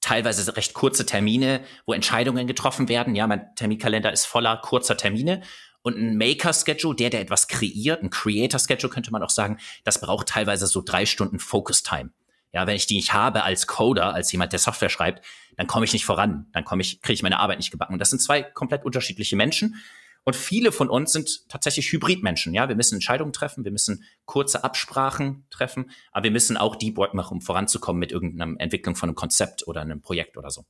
[0.00, 3.14] teilweise recht kurze Termine, wo Entscheidungen getroffen werden.
[3.14, 5.42] Ja, mein Terminkalender ist voller kurzer Termine.
[5.82, 10.28] Und ein Maker-Schedule, der, der etwas kreiert, ein Creator-Schedule könnte man auch sagen, das braucht
[10.28, 12.10] teilweise so drei Stunden Focus-Time.
[12.52, 15.24] Ja, wenn ich die nicht habe als Coder, als jemand, der Software schreibt,
[15.56, 16.46] dann komme ich nicht voran.
[16.52, 17.94] Dann komme ich, kriege ich meine Arbeit nicht gebacken.
[17.94, 19.82] Und das sind zwei komplett unterschiedliche Menschen.
[20.24, 22.54] Und viele von uns sind tatsächlich Hybridmenschen.
[22.54, 26.96] Ja, wir müssen Entscheidungen treffen, wir müssen kurze Absprachen treffen, aber wir müssen auch Deep
[26.96, 30.64] Work machen, um voranzukommen mit irgendeiner Entwicklung von einem Konzept oder einem Projekt oder so.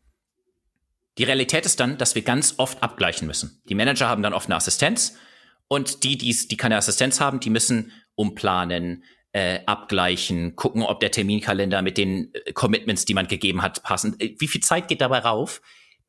[1.18, 3.60] Die Realität ist dann, dass wir ganz oft abgleichen müssen.
[3.68, 5.16] Die Manager haben dann oft eine Assistenz
[5.68, 11.10] und die, die's, die keine Assistenz haben, die müssen umplanen, äh, abgleichen, gucken, ob der
[11.10, 14.16] Terminkalender mit den äh, Commitments, die man gegeben hat, passen.
[14.18, 15.60] Äh, wie viel Zeit geht dabei rauf?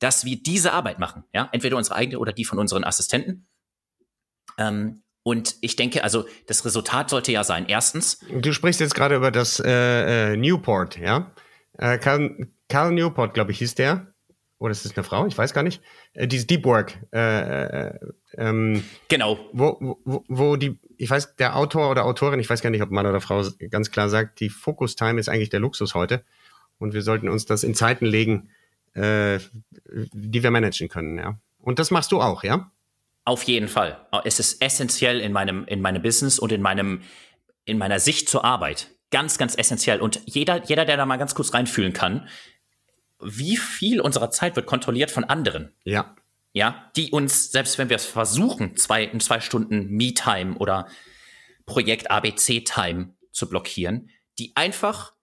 [0.03, 1.23] Dass wir diese Arbeit machen.
[1.33, 3.47] Ja, entweder unsere eigene oder die von unseren Assistenten.
[4.57, 7.65] Ähm, und ich denke, also das Resultat sollte ja sein.
[7.69, 8.19] Erstens.
[8.29, 11.31] Du sprichst jetzt gerade über das äh, äh, Newport, ja?
[11.77, 14.13] Äh, Carl, Carl Newport, glaube ich, hieß der.
[14.59, 15.25] Oder ist es eine Frau?
[15.25, 15.81] Ich weiß gar nicht.
[16.13, 16.99] Äh, dieses Deep Work.
[17.13, 17.99] Äh, äh,
[18.37, 19.39] ähm, genau.
[19.53, 22.91] Wo, wo, wo die, ich weiß, der Autor oder Autorin, ich weiß gar nicht, ob
[22.91, 26.25] Mann oder Frau ganz klar sagt, die Focus Time ist eigentlich der Luxus heute.
[26.77, 28.49] Und wir sollten uns das in Zeiten legen,
[28.93, 29.39] äh,
[30.13, 31.37] die wir managen können, ja.
[31.59, 32.71] Und das machst du auch, ja?
[33.25, 34.05] Auf jeden Fall.
[34.25, 37.01] Es ist essentiell in meinem, in meinem Business und in meinem,
[37.63, 38.89] in meiner Sicht zur Arbeit.
[39.11, 40.01] Ganz, ganz essentiell.
[40.01, 42.27] Und jeder, jeder, der da mal ganz kurz reinfühlen kann,
[43.21, 45.73] wie viel unserer Zeit wird kontrolliert von anderen?
[45.85, 46.15] Ja.
[46.51, 50.87] Ja, die uns, selbst wenn wir es versuchen, zwei, in zwei Stunden Me-Time oder
[51.65, 55.13] Projekt ABC-Time zu blockieren, die einfach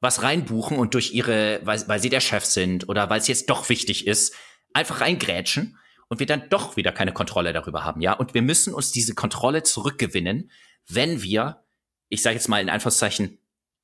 [0.00, 3.50] was reinbuchen und durch ihre, weil, weil sie der Chef sind oder weil es jetzt
[3.50, 4.34] doch wichtig ist,
[4.72, 5.78] einfach reingrätschen
[6.08, 8.12] und wir dann doch wieder keine Kontrolle darüber haben, ja.
[8.12, 10.50] Und wir müssen uns diese Kontrolle zurückgewinnen,
[10.88, 11.64] wenn wir,
[12.08, 13.38] ich sage jetzt mal in Anführungszeichen,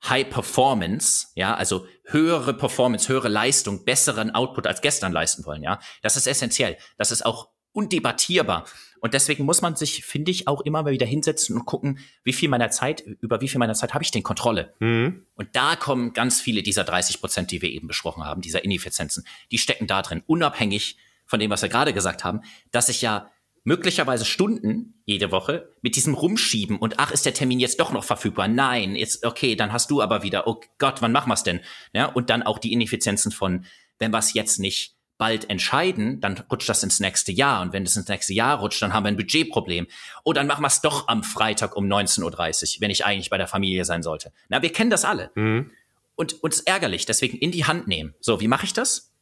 [0.08, 5.80] High Performance, ja, also höhere Performance, höhere Leistung, besseren Output als gestern leisten wollen, ja.
[6.02, 6.76] Das ist essentiell.
[6.98, 8.66] Das ist auch undebattierbar.
[9.02, 12.32] Und deswegen muss man sich, finde ich, auch immer mal wieder hinsetzen und gucken, wie
[12.32, 14.74] viel meiner Zeit, über wie viel meiner Zeit habe ich denn Kontrolle?
[14.78, 15.26] Mhm.
[15.34, 19.26] Und da kommen ganz viele dieser 30 Prozent, die wir eben besprochen haben, dieser Ineffizienzen,
[19.50, 23.28] die stecken da drin, unabhängig von dem, was wir gerade gesagt haben, dass ich ja
[23.64, 28.04] möglicherweise Stunden jede Woche mit diesem Rumschieben und ach, ist der Termin jetzt doch noch
[28.04, 28.46] verfügbar?
[28.46, 31.60] Nein, jetzt, okay, dann hast du aber wieder, oh Gott, wann machen wir's denn?
[31.92, 33.64] Ja, und dann auch die Ineffizienzen von,
[33.98, 37.62] wenn was jetzt nicht bald entscheiden, dann rutscht das ins nächste Jahr.
[37.62, 39.86] Und wenn es ins nächste Jahr rutscht, dann haben wir ein Budgetproblem.
[40.24, 43.38] Oh, dann machen wir es doch am Freitag um 19.30 Uhr, wenn ich eigentlich bei
[43.38, 44.32] der Familie sein sollte.
[44.48, 45.30] Na, wir kennen das alle.
[45.36, 45.70] Mhm.
[46.16, 48.16] Und uns ärgerlich, deswegen in die Hand nehmen.
[48.18, 49.12] So, wie mache ich das?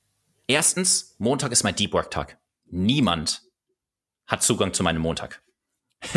[0.46, 2.38] Erstens, Montag ist mein Deep Work Tag.
[2.70, 3.42] Niemand
[4.26, 5.42] hat Zugang zu meinem Montag.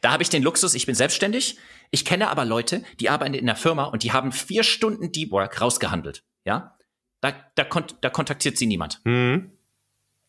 [0.00, 1.56] da habe ich den Luxus, ich bin selbstständig.
[1.92, 5.30] Ich kenne aber Leute, die arbeiten in der Firma und die haben vier Stunden Deep
[5.30, 6.24] Work rausgehandelt.
[6.44, 6.76] Ja,
[7.20, 9.00] da, da, kont da kontaktiert sie niemand.
[9.04, 9.52] Mhm.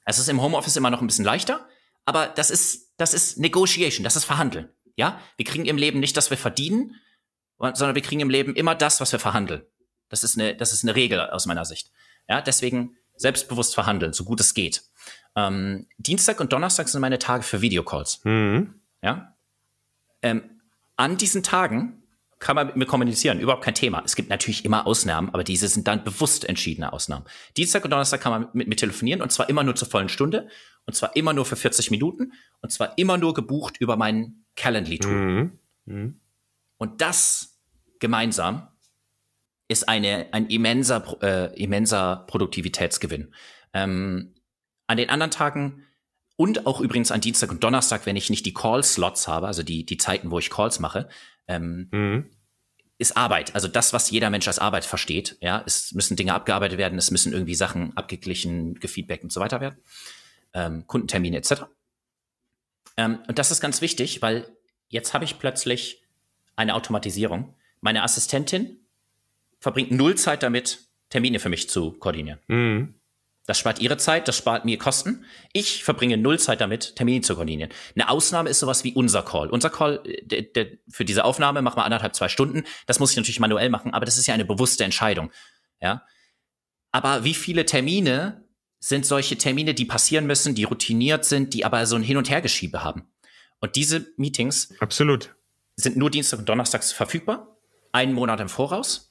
[0.06, 1.68] Es ist im Homeoffice immer noch ein bisschen leichter,
[2.06, 4.70] aber das ist, das ist Negotiation, das ist Verhandeln.
[4.96, 6.96] Ja, wir kriegen im Leben nicht, dass wir verdienen,
[7.60, 9.62] sondern wir kriegen im Leben immer das, was wir verhandeln.
[10.10, 11.92] Das ist eine, das ist eine Regel aus meiner Sicht.
[12.28, 14.84] Ja, deswegen selbstbewusst verhandeln, so gut es geht.
[15.36, 18.22] Ähm, Dienstag und Donnerstag sind meine Tage für Videocalls.
[18.24, 18.80] Mhm.
[19.02, 19.36] Ja.
[20.22, 20.62] Ähm,
[20.96, 21.99] an diesen Tagen
[22.40, 24.02] kann man mit mir kommunizieren, überhaupt kein Thema.
[24.06, 27.26] Es gibt natürlich immer Ausnahmen, aber diese sind dann bewusst entschiedene Ausnahmen.
[27.58, 30.48] Dienstag und Donnerstag kann man mit mir telefonieren und zwar immer nur zur vollen Stunde
[30.86, 32.32] und zwar immer nur für 40 Minuten
[32.62, 35.12] und zwar immer nur gebucht über meinen Calendly-Tool.
[35.12, 35.60] Mhm.
[35.86, 36.22] Mhm.
[36.78, 37.60] Und das
[38.00, 38.70] gemeinsam
[39.68, 43.34] ist eine, ein immenser, äh, immenser Produktivitätsgewinn.
[43.74, 44.34] Ähm,
[44.88, 45.86] an den anderen Tagen
[46.38, 49.86] und auch übrigens an Dienstag und Donnerstag, wenn ich nicht die Call-Slots habe, also die,
[49.86, 51.10] die Zeiten, wo ich Calls mache,
[51.50, 52.30] ähm, mhm.
[52.97, 53.54] ist Arbeit.
[53.56, 55.38] Also das, was jeder Mensch als Arbeit versteht.
[55.41, 59.60] Ja, es müssen Dinge abgearbeitet werden, es müssen irgendwie Sachen abgeglichen, gefeedbackt und so weiter
[59.60, 59.80] werden.
[60.54, 61.64] Ähm, Kundentermine etc.
[62.95, 64.47] Ähm, und das ist ganz wichtig, weil
[64.88, 66.04] jetzt habe ich plötzlich
[66.56, 67.56] eine Automatisierung.
[67.82, 68.78] Meine Assistentin
[69.60, 72.39] verbringt null Zeit damit, Termine für mich zu koordinieren.
[72.47, 72.93] Mhm.
[73.50, 75.26] Das spart ihre Zeit, das spart mir Kosten.
[75.54, 77.72] Ich verbringe null Zeit damit, Termine zu koordinieren.
[77.95, 79.50] Eine Ausnahme ist sowas wie unser Call.
[79.50, 82.64] Unser Call, der, der, für diese Aufnahme machen wir anderthalb, zwei Stunden.
[82.86, 85.32] Das muss ich natürlich manuell machen, aber das ist ja eine bewusste Entscheidung.
[85.82, 86.06] Ja.
[86.91, 88.45] Aber wie viele Termine
[88.80, 92.30] sind solche Termine, die passieren müssen, die routiniert sind, die aber so ein Hin- und
[92.30, 93.12] Hergeschiebe haben?
[93.62, 95.34] Und diese Meetings Absolut.
[95.76, 97.58] sind nur Dienstag und Donnerstags verfügbar,
[97.93, 99.09] einen Monat im Voraus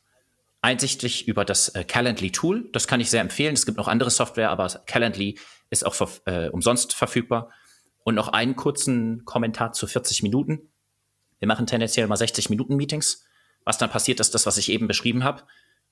[0.61, 2.69] einsichtlich über das äh, Calendly Tool.
[2.73, 3.55] Das kann ich sehr empfehlen.
[3.55, 5.39] Es gibt noch andere Software, aber Calendly
[5.71, 5.97] ist auch
[6.27, 7.51] äh, umsonst verfügbar.
[8.05, 10.71] Und noch einen kurzen Kommentar zu 40 Minuten.
[11.39, 13.25] Wir machen tendenziell mal 60 Minuten Meetings.
[13.65, 15.43] Was dann passiert, ist das, was ich eben beschrieben habe.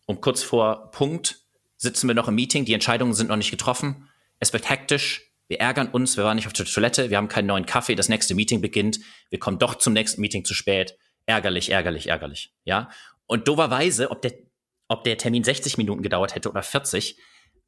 [0.06, 1.40] Um kurz vor Punkt
[1.76, 2.64] sitzen wir noch im Meeting.
[2.64, 4.08] Die Entscheidungen sind noch nicht getroffen.
[4.40, 5.30] Es wird hektisch.
[5.48, 6.16] Wir ärgern uns.
[6.16, 7.10] Wir waren nicht auf der Toilette.
[7.10, 7.94] Wir haben keinen neuen Kaffee.
[7.94, 8.98] Das nächste Meeting beginnt.
[9.30, 10.96] Wir kommen doch zum nächsten Meeting zu spät.
[11.26, 12.52] Ärgerlich, ärgerlich, ärgerlich.
[12.64, 12.88] Ja.
[13.26, 14.34] Und doverweise, ob der
[14.88, 17.18] ob der Termin 60 Minuten gedauert hätte oder 40,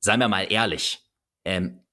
[0.01, 1.01] seien wir mal ehrlich,
[1.45, 1.85] ähm,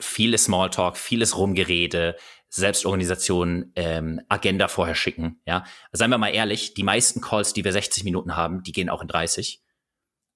[0.00, 2.16] vieles Smalltalk, vieles Rumgerede,
[2.50, 5.64] Selbstorganisation, ähm, Agenda vorher schicken, ja.
[5.92, 9.02] Seien wir mal ehrlich, die meisten Calls, die wir 60 Minuten haben, die gehen auch
[9.02, 9.62] in 30.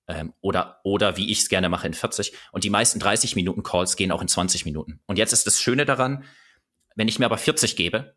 [0.08, 2.32] Ähm, oder, oder wie ich es gerne mache, in 40.
[2.50, 5.00] Und die meisten 30 Minuten Calls gehen auch in 20 Minuten.
[5.06, 6.24] Und jetzt ist das Schöne daran,
[6.96, 8.14] wenn ich mir aber 40 gebe,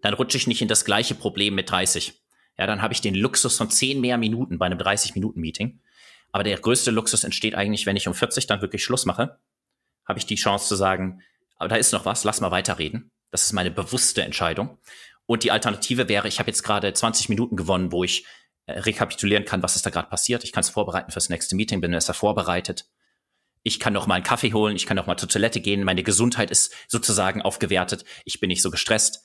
[0.00, 2.22] dann rutsche ich nicht in das gleiche Problem mit 30
[2.58, 5.80] ja, dann habe ich den Luxus von zehn mehr Minuten bei einem 30-Minuten-Meeting.
[6.32, 9.38] Aber der größte Luxus entsteht eigentlich, wenn ich um 40 dann wirklich Schluss mache,
[10.06, 11.22] habe ich die Chance zu sagen,
[11.56, 13.10] aber da ist noch was, lass mal weiterreden.
[13.30, 14.78] Das ist meine bewusste Entscheidung.
[15.26, 18.24] Und die Alternative wäre, ich habe jetzt gerade 20 Minuten gewonnen, wo ich
[18.66, 20.44] äh, rekapitulieren kann, was ist da gerade passiert.
[20.44, 22.86] Ich kann es vorbereiten fürs nächste Meeting, bin besser vorbereitet.
[23.62, 26.02] Ich kann noch mal einen Kaffee holen, ich kann noch mal zur Toilette gehen, meine
[26.02, 29.22] Gesundheit ist sozusagen aufgewertet, ich bin nicht so gestresst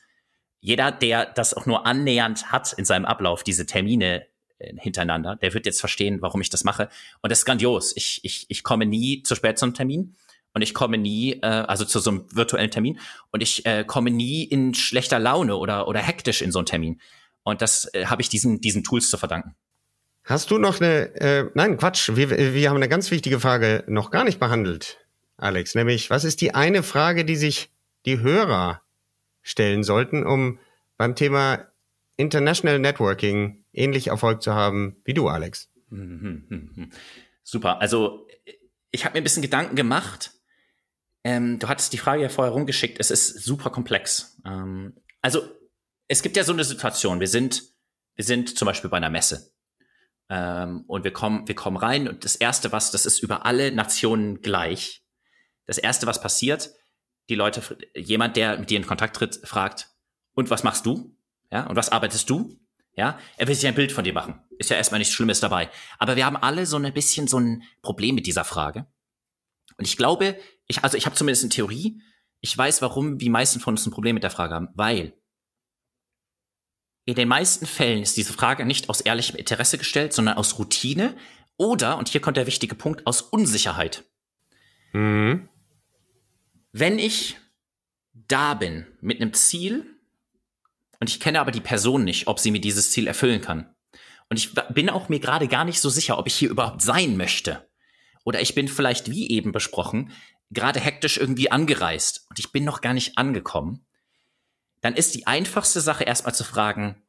[0.64, 4.26] jeder, der das auch nur annähernd hat in seinem Ablauf, diese Termine
[4.60, 6.88] äh, hintereinander, der wird jetzt verstehen, warum ich das mache.
[7.22, 7.92] Und das ist grandios.
[7.98, 10.16] Ich, ich, ich komme nie zu spät zum Termin
[10.54, 12.98] und ich komme nie, äh, also zu so einem virtuellen Termin
[13.32, 17.02] und ich äh, komme nie in schlechter Laune oder, oder hektisch in so einen Termin.
[17.44, 19.56] Und das äh, habe ich diesen, diesen Tools zu verdanken.
[20.24, 24.12] Hast du noch eine, äh, nein, Quatsch, wir, wir haben eine ganz wichtige Frage noch
[24.12, 24.98] gar nicht behandelt,
[25.36, 27.70] Alex, nämlich, was ist die eine Frage, die sich
[28.06, 28.83] die Hörer
[29.44, 30.60] stellen sollten, um
[30.98, 31.68] beim Thema
[32.18, 35.70] International Networking ähnlich Erfolg zu haben wie du, Alex.
[37.44, 37.82] Super.
[37.82, 38.28] Also
[38.92, 40.32] ich habe mir ein bisschen Gedanken gemacht.
[41.24, 43.00] Ähm, du hattest die Frage ja vorher rumgeschickt.
[43.00, 44.40] Es ist super komplex.
[44.46, 45.42] Ähm, also
[46.08, 47.20] es gibt ja so eine Situation.
[47.20, 47.64] Wir sind,
[48.16, 49.52] wir sind zum Beispiel bei einer Messe.
[50.30, 53.72] Ähm, und wir kommen, wir kommen rein und das erste, was, das ist über alle
[53.72, 55.04] Nationen gleich.
[55.66, 56.72] Das erste, was passiert,
[57.30, 57.62] die Leute,
[57.96, 59.90] jemand, der mit dir in Kontakt tritt, fragt,
[60.34, 61.16] und was machst du?
[61.52, 62.60] Ja, und was arbeitest du?
[62.96, 64.42] Ja, er will sich ein Bild von dir machen.
[64.60, 65.70] Ist ja erstmal nichts Schlimmes dabei.
[65.98, 68.88] Aber wir haben alle so ein bisschen so ein Problem mit dieser Frage.
[69.78, 72.02] Und ich glaube, ich, also ich habe zumindest eine Theorie,
[72.40, 75.14] ich weiß, warum die meisten von uns ein Problem mit der Frage haben, weil
[77.06, 81.16] in den meisten Fällen ist diese Frage nicht aus ehrlichem Interesse gestellt, sondern aus Routine
[81.58, 84.06] oder, und hier kommt der wichtige Punkt, aus Unsicherheit.
[84.94, 85.50] Mhm.
[86.74, 87.38] Wenn ich
[88.14, 89.86] da bin mit einem Ziel
[91.00, 93.74] und ich kenne aber die Person nicht, ob sie mir dieses Ziel erfüllen kann.
[94.30, 97.16] Und ich bin auch mir gerade gar nicht so sicher, ob ich hier überhaupt sein
[97.16, 97.70] möchte.
[98.24, 100.12] oder ich bin vielleicht, wie eben besprochen,
[100.50, 103.86] gerade hektisch irgendwie angereist und ich bin noch gar nicht angekommen,
[104.82, 107.02] dann ist die einfachste Sache erstmal zu fragen,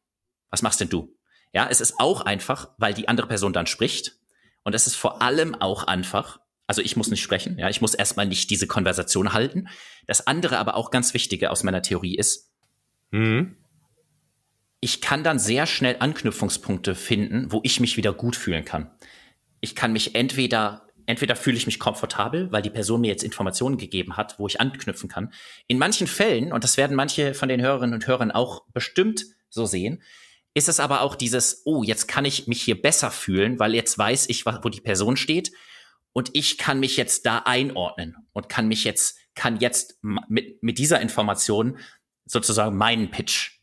[0.51, 1.17] was machst denn du?
[1.53, 4.19] Ja, es ist auch einfach, weil die andere Person dann spricht.
[4.65, 7.95] Und es ist vor allem auch einfach, also ich muss nicht sprechen, ja, ich muss
[7.95, 9.69] erstmal nicht diese Konversation halten.
[10.07, 12.53] Das andere aber auch ganz Wichtige aus meiner Theorie ist,
[13.11, 13.57] mhm.
[14.81, 18.91] ich kann dann sehr schnell Anknüpfungspunkte finden, wo ich mich wieder gut fühlen kann.
[19.61, 23.77] Ich kann mich entweder entweder fühle ich mich komfortabel, weil die Person mir jetzt Informationen
[23.77, 25.33] gegeben hat, wo ich anknüpfen kann.
[25.67, 29.67] In manchen Fällen, und das werden manche von den Hörerinnen und Hörern auch bestimmt so
[29.67, 30.03] sehen,
[30.55, 33.99] ist es aber auch dieses, oh, jetzt kann ich mich hier besser fühlen, weil jetzt
[33.99, 35.51] weiß ich, wo die Person steht
[36.15, 40.79] und ich kann mich jetzt da einordnen und kann mich jetzt, kann jetzt mit, mit
[40.79, 41.77] dieser Information
[42.25, 43.59] sozusagen meinen Pitch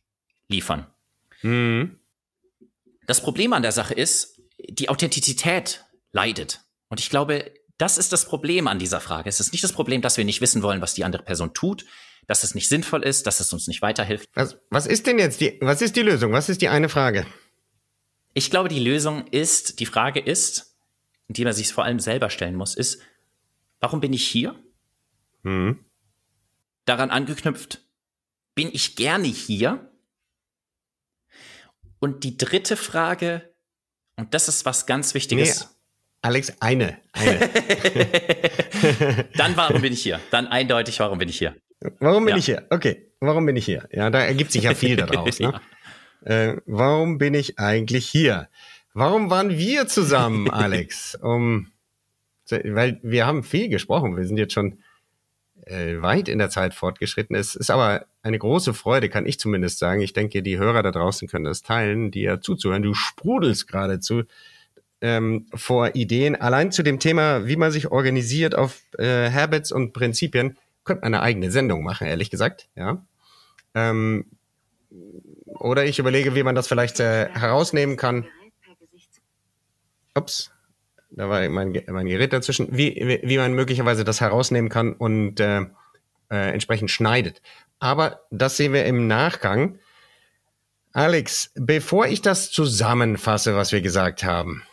[0.50, 0.86] liefern.
[1.42, 1.98] Mhm.
[3.08, 6.60] Das Problem an der Sache ist, die Authentizität leidet.
[6.90, 9.30] Und ich glaube, das ist das Problem an dieser Frage.
[9.30, 11.86] Es ist nicht das Problem, dass wir nicht wissen wollen, was die andere Person tut,
[12.28, 14.30] dass es nicht sinnvoll ist, dass es uns nicht weiterhilft.
[14.34, 16.34] Was, was ist denn jetzt die, was ist die Lösung?
[16.34, 17.26] Was ist die eine Frage?
[18.34, 20.71] Ich glaube, die Lösung ist, die Frage ist,
[21.34, 23.02] die man sich vor allem selber stellen muss, ist,
[23.80, 24.56] warum bin ich hier?
[25.44, 25.80] Mhm.
[26.86, 27.82] Daran angeknüpft,
[28.56, 29.92] bin ich gerne hier?
[32.00, 33.54] Und die dritte Frage,
[34.16, 35.60] und das ist was ganz Wichtiges.
[35.62, 35.66] Nee
[36.24, 36.98] Alex, eine.
[37.14, 37.40] eine.
[39.38, 40.20] Dann warum bin ich hier?
[40.30, 41.56] Dann eindeutig, warum bin ich hier?
[42.00, 42.38] Warum bin ja.
[42.38, 42.68] ich hier?
[42.70, 43.88] Okay, warum bin ich hier?
[43.92, 45.40] Ja, da ergibt sich ja viel daraus.
[45.40, 45.60] Ne?
[46.26, 46.32] ja.
[46.32, 48.50] äh, warum bin ich eigentlich hier?
[48.94, 51.16] Warum waren wir zusammen, Alex?
[51.22, 51.72] um,
[52.50, 54.18] weil wir haben viel gesprochen.
[54.18, 54.80] Wir sind jetzt schon
[55.66, 57.36] äh, weit in der Zeit fortgeschritten.
[57.36, 60.02] Es ist aber eine große Freude, kann ich zumindest sagen.
[60.02, 62.84] Ich denke, die Hörer da draußen können das teilen, die ja zuzuhören.
[62.84, 64.24] Du sprudelst geradezu
[65.00, 66.36] ähm, vor Ideen.
[66.36, 71.14] Allein zu dem Thema, wie man sich organisiert auf äh, Habits und Prinzipien, könnte man
[71.14, 72.68] eine eigene Sendung machen, ehrlich gesagt.
[72.76, 73.06] Ja.
[73.74, 74.26] Ähm,
[75.46, 78.26] oder ich überlege, wie man das vielleicht äh, herausnehmen kann.
[80.16, 80.52] Ups,
[81.12, 82.68] da war mein, mein Gerät dazwischen.
[82.72, 85.62] Wie, wie, man möglicherweise das herausnehmen kann und äh,
[86.30, 87.42] äh, entsprechend schneidet.
[87.80, 89.80] Aber das sehen wir im Nachgang.
[90.94, 94.64] Alex, bevor ich das zusammenfasse, was wir gesagt haben,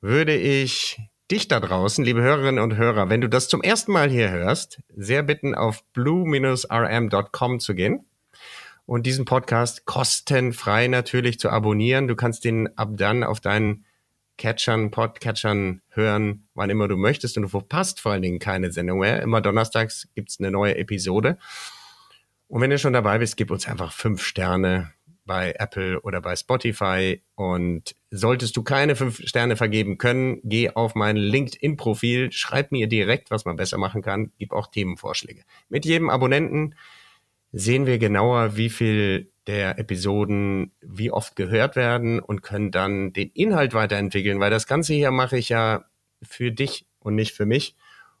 [0.00, 0.98] würde ich
[1.30, 4.80] dich da draußen, liebe Hörerinnen und Hörer, wenn du das zum ersten Mal hier hörst,
[4.96, 8.04] sehr bitten, auf blue-rm.com zu gehen
[8.86, 12.08] und diesen Podcast kostenfrei natürlich zu abonnieren.
[12.08, 13.84] Du kannst den ab dann auf deinen
[14.40, 19.00] Catchern, Podcatchern hören, wann immer du möchtest und du verpasst vor allen Dingen keine Sendung
[19.00, 19.20] mehr.
[19.20, 21.36] Immer donnerstags gibt's eine neue Episode.
[22.48, 24.92] Und wenn du schon dabei bist, gib uns einfach fünf Sterne
[25.26, 27.22] bei Apple oder bei Spotify.
[27.34, 33.30] Und solltest du keine fünf Sterne vergeben können, geh auf mein LinkedIn-Profil, schreib mir direkt,
[33.30, 35.42] was man besser machen kann, gib auch Themenvorschläge.
[35.68, 36.74] Mit jedem Abonnenten
[37.52, 43.30] sehen wir genauer, wie viel der Episoden wie oft gehört werden und können dann den
[43.30, 45.86] Inhalt weiterentwickeln, weil das Ganze hier mache ich ja
[46.22, 47.74] für dich und nicht für mich.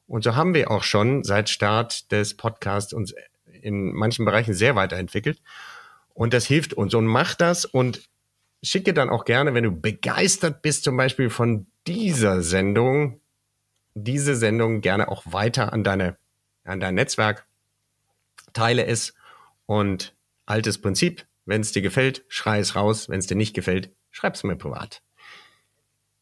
[0.08, 3.14] Und so haben wir auch schon seit Start des Podcasts uns
[3.62, 5.40] in manchen Bereichen sehr weiterentwickelt.
[6.14, 6.94] Und das hilft uns.
[6.94, 8.02] Und mach das und
[8.60, 13.20] schicke dann auch gerne, wenn du begeistert bist, zum Beispiel von dieser Sendung,
[13.94, 16.16] diese Sendung gerne auch weiter an deine,
[16.64, 17.46] an dein Netzwerk.
[18.52, 19.14] Teile es
[19.66, 20.12] und
[20.50, 21.24] altes Prinzip.
[21.46, 23.08] Wenn es dir gefällt, schrei es raus.
[23.08, 25.02] Wenn es dir nicht gefällt, schreib es mir privat.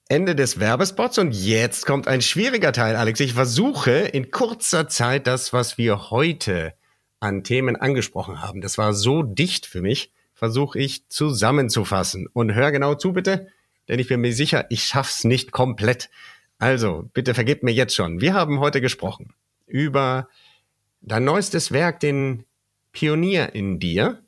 [0.09, 3.20] Ende des Werbespots und jetzt kommt ein schwieriger Teil, Alex.
[3.20, 6.72] Ich versuche in kurzer Zeit das, was wir heute
[7.20, 8.61] an Themen angesprochen haben.
[8.61, 12.26] Das war so dicht für mich, versuche ich zusammenzufassen.
[12.33, 13.49] Und hör genau zu, bitte,
[13.89, 16.09] denn ich bin mir sicher, ich schaff's nicht komplett.
[16.59, 18.20] Also, bitte vergebt mir jetzt schon.
[18.20, 19.35] Wir haben heute gesprochen
[19.66, 20.29] über
[21.03, 22.45] dein neuestes Werk, den
[22.93, 24.22] Pionier in dir.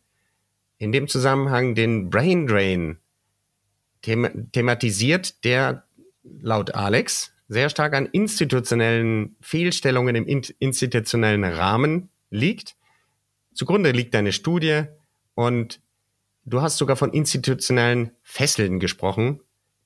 [0.78, 2.98] In dem Zusammenhang den Brain Drain
[4.04, 5.84] them thematisiert, der
[6.22, 10.26] laut Alex sehr stark an institutionellen Fehlstellungen im
[10.58, 12.76] institutionellen Rahmen liegt
[13.60, 14.84] Zugrunde liegt deine Studie
[15.34, 15.80] und
[16.44, 19.40] du hast sogar von institutionellen Fesseln gesprochen,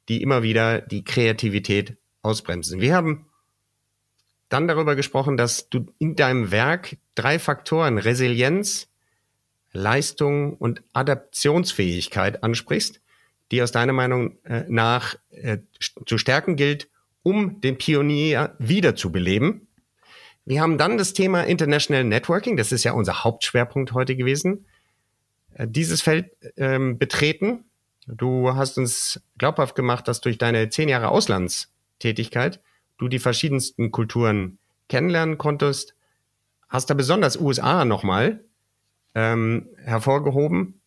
[0.09, 2.81] die immer wieder die Kreativität ausbremsen.
[2.81, 3.27] Wir haben
[4.49, 8.89] dann darüber gesprochen, dass du in deinem Werk drei Faktoren Resilienz,
[9.73, 13.01] Leistung und Adaptionsfähigkeit ansprichst,
[13.51, 15.59] die aus deiner Meinung äh, nach äh,
[16.07, 16.89] zu stärken gilt,
[17.23, 19.67] um den Pionier wiederzubeleben.
[20.45, 24.67] Wir haben dann das Thema International Networking, das ist ja unser Hauptschwerpunkt heute gewesen,
[25.55, 27.65] äh, dieses Feld ähm, betreten.
[28.07, 32.61] Du hast uns glaubhaft gemacht, dass durch deine zehn Jahre Auslandstätigkeit
[32.99, 35.95] du die verschiedensten Kulturen kennenlernen konntest.
[36.69, 38.45] Hast da besonders USA nochmal
[39.15, 40.81] ähm, hervorgehoben.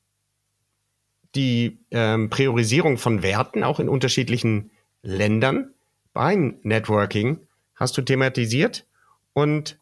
[1.36, 5.74] Die ähm, Priorisierung von Werten auch in unterschiedlichen Ländern
[6.14, 8.88] beim Networking hast du thematisiert.
[9.34, 9.80] Und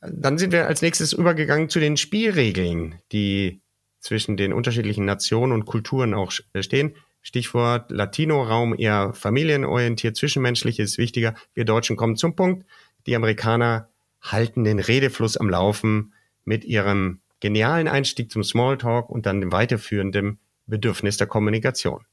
[0.00, 3.60] dann sind wir als nächstes übergegangen zu den Spielregeln, die
[4.00, 6.94] zwischen den unterschiedlichen Nationen und Kulturen auch stehen.
[7.22, 11.34] Stichwort Latino-Raum eher familienorientiert, zwischenmenschlich ist wichtiger.
[11.54, 12.66] Wir Deutschen kommen zum Punkt.
[13.06, 13.88] Die Amerikaner
[14.20, 16.12] halten den Redefluss am Laufen
[16.44, 22.04] mit ihrem genialen Einstieg zum Smalltalk und dann dem weiterführenden Bedürfnis der Kommunikation.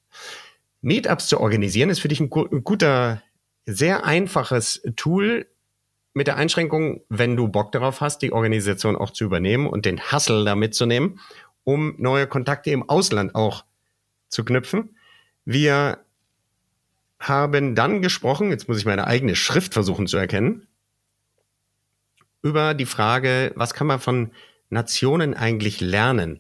[0.82, 3.22] Meetups zu organisieren ist für dich ein, guter,
[3.66, 5.47] sehr einfaches Tool
[6.14, 10.12] mit der Einschränkung, wenn du Bock darauf hast, die Organisation auch zu übernehmen und den
[10.12, 11.20] Hustle da mitzunehmen,
[11.64, 13.66] um neue Kontakte im Ausland auch
[14.30, 14.95] zu knüpfen.
[15.52, 16.06] Wir
[17.20, 20.68] haben dann gesprochen, jetzt muss ich meine eigene Schrift versuchen zu erkennen,
[22.43, 24.30] über die Frage, was kann man von
[24.70, 26.39] Nationen eigentlich lernen?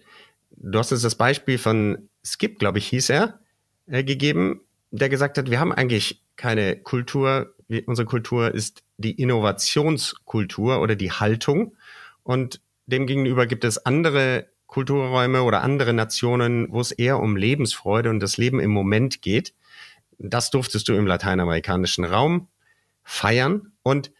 [0.51, 3.39] Du hast uns das Beispiel von Skip, glaube ich, hieß er,
[3.87, 7.55] äh, gegeben, der gesagt hat, wir haben eigentlich keine Kultur,
[7.87, 11.75] unsere Kultur ist die Innovationskultur oder die Haltung
[12.21, 18.19] und demgegenüber gibt es andere Kulturräume oder andere Nationen, wo es eher um Lebensfreude und
[18.19, 19.55] das Leben im Moment geht.
[20.19, 22.47] Das durftest du im lateinamerikanischen Raum
[23.03, 24.11] feiern und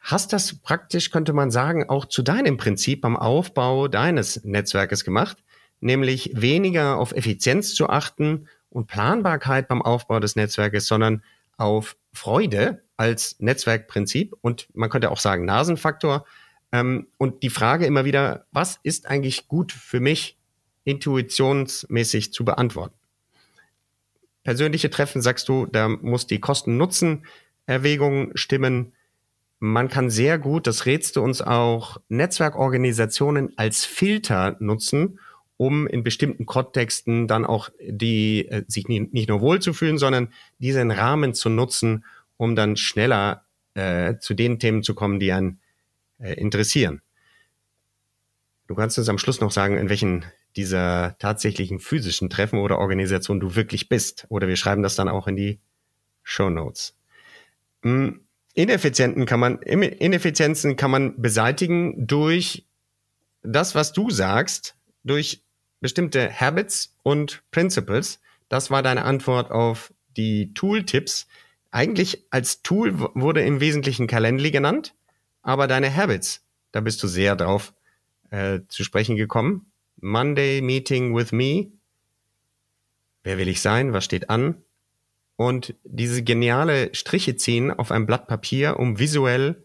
[0.00, 5.36] hast das praktisch, könnte man sagen, auch zu deinem Prinzip beim Aufbau deines Netzwerkes gemacht,
[5.78, 11.22] nämlich weniger auf Effizienz zu achten und Planbarkeit beim Aufbau des Netzwerkes, sondern
[11.56, 16.24] auf Freude als Netzwerkprinzip und man könnte auch sagen Nasenfaktor,
[16.76, 20.36] ähm, und die Frage immer wieder, was ist eigentlich gut für mich
[20.84, 22.94] intuitionsmäßig zu beantworten?
[24.44, 28.92] Persönliche Treffen, sagst du, da muss die Kosten-Nutzen-Erwägung stimmen.
[29.58, 35.18] Man kann sehr gut, das rätst du uns auch, Netzwerkorganisationen als Filter nutzen,
[35.56, 40.90] um in bestimmten Kontexten dann auch die äh, sich nie, nicht nur wohlzufühlen, sondern diesen
[40.90, 42.04] Rahmen zu nutzen,
[42.36, 45.58] um dann schneller äh, zu den Themen zu kommen, die einen
[46.18, 47.02] äh, interessieren.
[48.66, 50.24] Du kannst uns am Schluss noch sagen, in welchen
[50.56, 54.26] dieser tatsächlichen physischen Treffen oder Organisationen du wirklich bist.
[54.28, 55.60] Oder wir schreiben das dann auch in die
[56.22, 56.96] Show Notes.
[57.82, 62.66] Hm, Ineffizienten kann man, Ineffizienzen kann man beseitigen durch
[63.42, 65.42] das, was du sagst, durch
[65.80, 68.20] bestimmte Habits und Principles.
[68.48, 71.26] Das war deine Antwort auf die Tooltips.
[71.70, 74.94] Eigentlich als Tool wurde im Wesentlichen Calendly genannt.
[75.46, 77.72] Aber deine Habits, da bist du sehr drauf
[78.30, 79.70] äh, zu sprechen gekommen.
[80.00, 81.68] Monday Meeting with Me.
[83.22, 83.92] Wer will ich sein?
[83.92, 84.60] Was steht an?
[85.36, 89.64] Und diese geniale Striche ziehen auf ein Blatt Papier, um visuell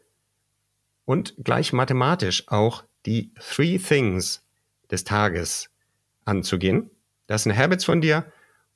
[1.06, 4.44] und gleich mathematisch auch die Three Things
[4.92, 5.72] des Tages
[6.26, 6.92] anzugehen.
[7.26, 8.32] Das sind Habits von dir.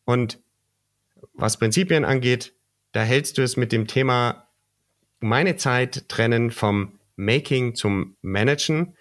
[0.05, 0.39] Und
[1.33, 2.55] was Prinzipien angeht,
[2.93, 4.44] da hältst du es mit dem Thema
[5.19, 8.95] meine Zeit trennen vom Making zum Managen,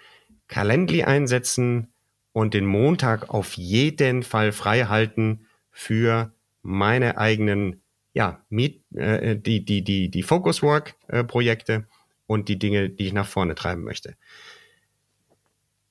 [0.49, 1.93] Calendly einsetzen
[2.33, 9.65] und den Montag auf jeden Fall frei halten für meine eigenen, ja, Meet, äh, die,
[9.65, 11.87] die, die, die Focus Work äh, Projekte
[12.27, 14.17] und die Dinge, die ich nach vorne treiben möchte.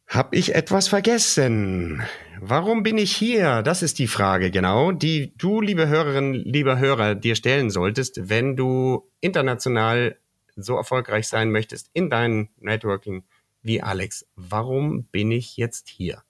[0.08, 2.04] Hab ich etwas vergessen?
[2.40, 3.64] Warum bin ich hier?
[3.64, 8.56] Das ist die Frage, genau, die du, liebe Hörerinnen, lieber Hörer, dir stellen solltest, wenn
[8.56, 10.18] du international
[10.56, 13.24] so erfolgreich sein möchtest in deinem Networking
[13.62, 14.28] wie Alex.
[14.36, 16.22] Warum bin ich jetzt hier?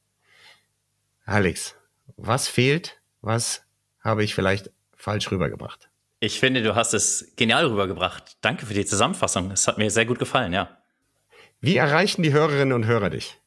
[1.25, 1.75] Alex,
[2.15, 3.01] was fehlt?
[3.21, 3.63] Was
[4.01, 5.89] habe ich vielleicht falsch rübergebracht?
[6.19, 8.37] Ich finde, du hast es genial rübergebracht.
[8.41, 9.51] Danke für die Zusammenfassung.
[9.51, 10.77] Es hat mir sehr gut gefallen, ja.
[11.59, 13.39] Wie erreichen die Hörerinnen und Hörer dich?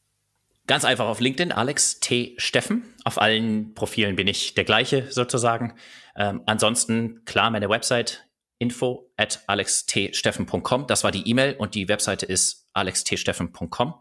[0.67, 2.35] Ganz einfach auf LinkedIn, Alex T.
[2.37, 2.93] Steffen.
[3.05, 5.73] Auf allen Profilen bin ich der gleiche sozusagen.
[6.17, 8.25] Ähm, ansonsten, klar, meine Website
[8.59, 10.87] info at alextsteffen.com.
[10.87, 13.93] Das war die E-Mail und die Webseite ist alextsteffen.com.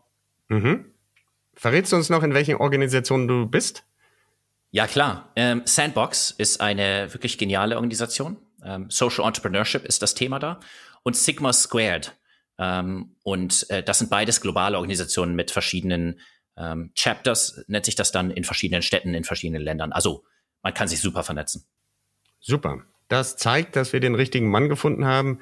[0.48, 0.86] Mhm.
[1.54, 3.84] Verrätst du uns noch, in welchen Organisationen du bist?
[4.70, 5.32] Ja, klar.
[5.36, 8.36] Ähm, Sandbox ist eine wirklich geniale Organisation.
[8.64, 10.60] Ähm, Social Entrepreneurship ist das Thema da.
[11.04, 12.12] Und Sigma Squared.
[12.58, 16.20] Ähm, und äh, das sind beides globale Organisationen mit verschiedenen
[16.56, 19.92] ähm, Chapters nennt sich das dann in verschiedenen Städten, in verschiedenen Ländern.
[19.92, 20.24] Also
[20.62, 21.64] man kann sich super vernetzen.
[22.40, 22.82] Super.
[23.08, 25.40] Das zeigt, dass wir den richtigen Mann gefunden haben.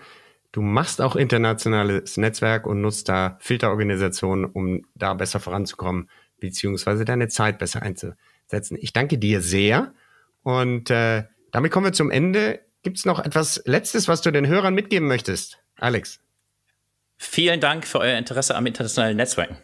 [0.53, 7.29] Du machst auch internationales Netzwerk und nutzt da Filterorganisationen, um da besser voranzukommen, beziehungsweise deine
[7.29, 8.79] Zeit besser einzusetzen.
[8.81, 9.95] Ich danke dir sehr
[10.43, 14.47] und äh, damit kommen wir zum Ende Gibt es noch etwas Letztes, was du den
[14.47, 16.21] Hörern mitgeben möchtest, Alex?
[17.17, 19.57] Vielen Dank für euer Interesse am internationalen Netzwerken.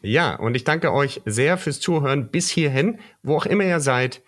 [0.00, 4.22] Ja, und ich danke euch sehr fürs Zuhören bis hierhin, wo auch immer ihr seid.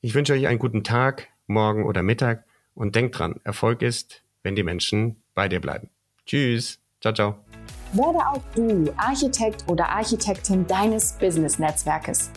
[0.00, 2.44] Ich wünsche euch einen guten Tag, morgen oder Mittag
[2.74, 5.90] und denkt dran, Erfolg ist, wenn die Menschen bei dir bleiben.
[6.26, 6.80] Tschüss.
[7.00, 7.36] Ciao, ciao.
[7.92, 12.32] Werde auch du Architekt oder Architektin deines Business-Netzwerkes.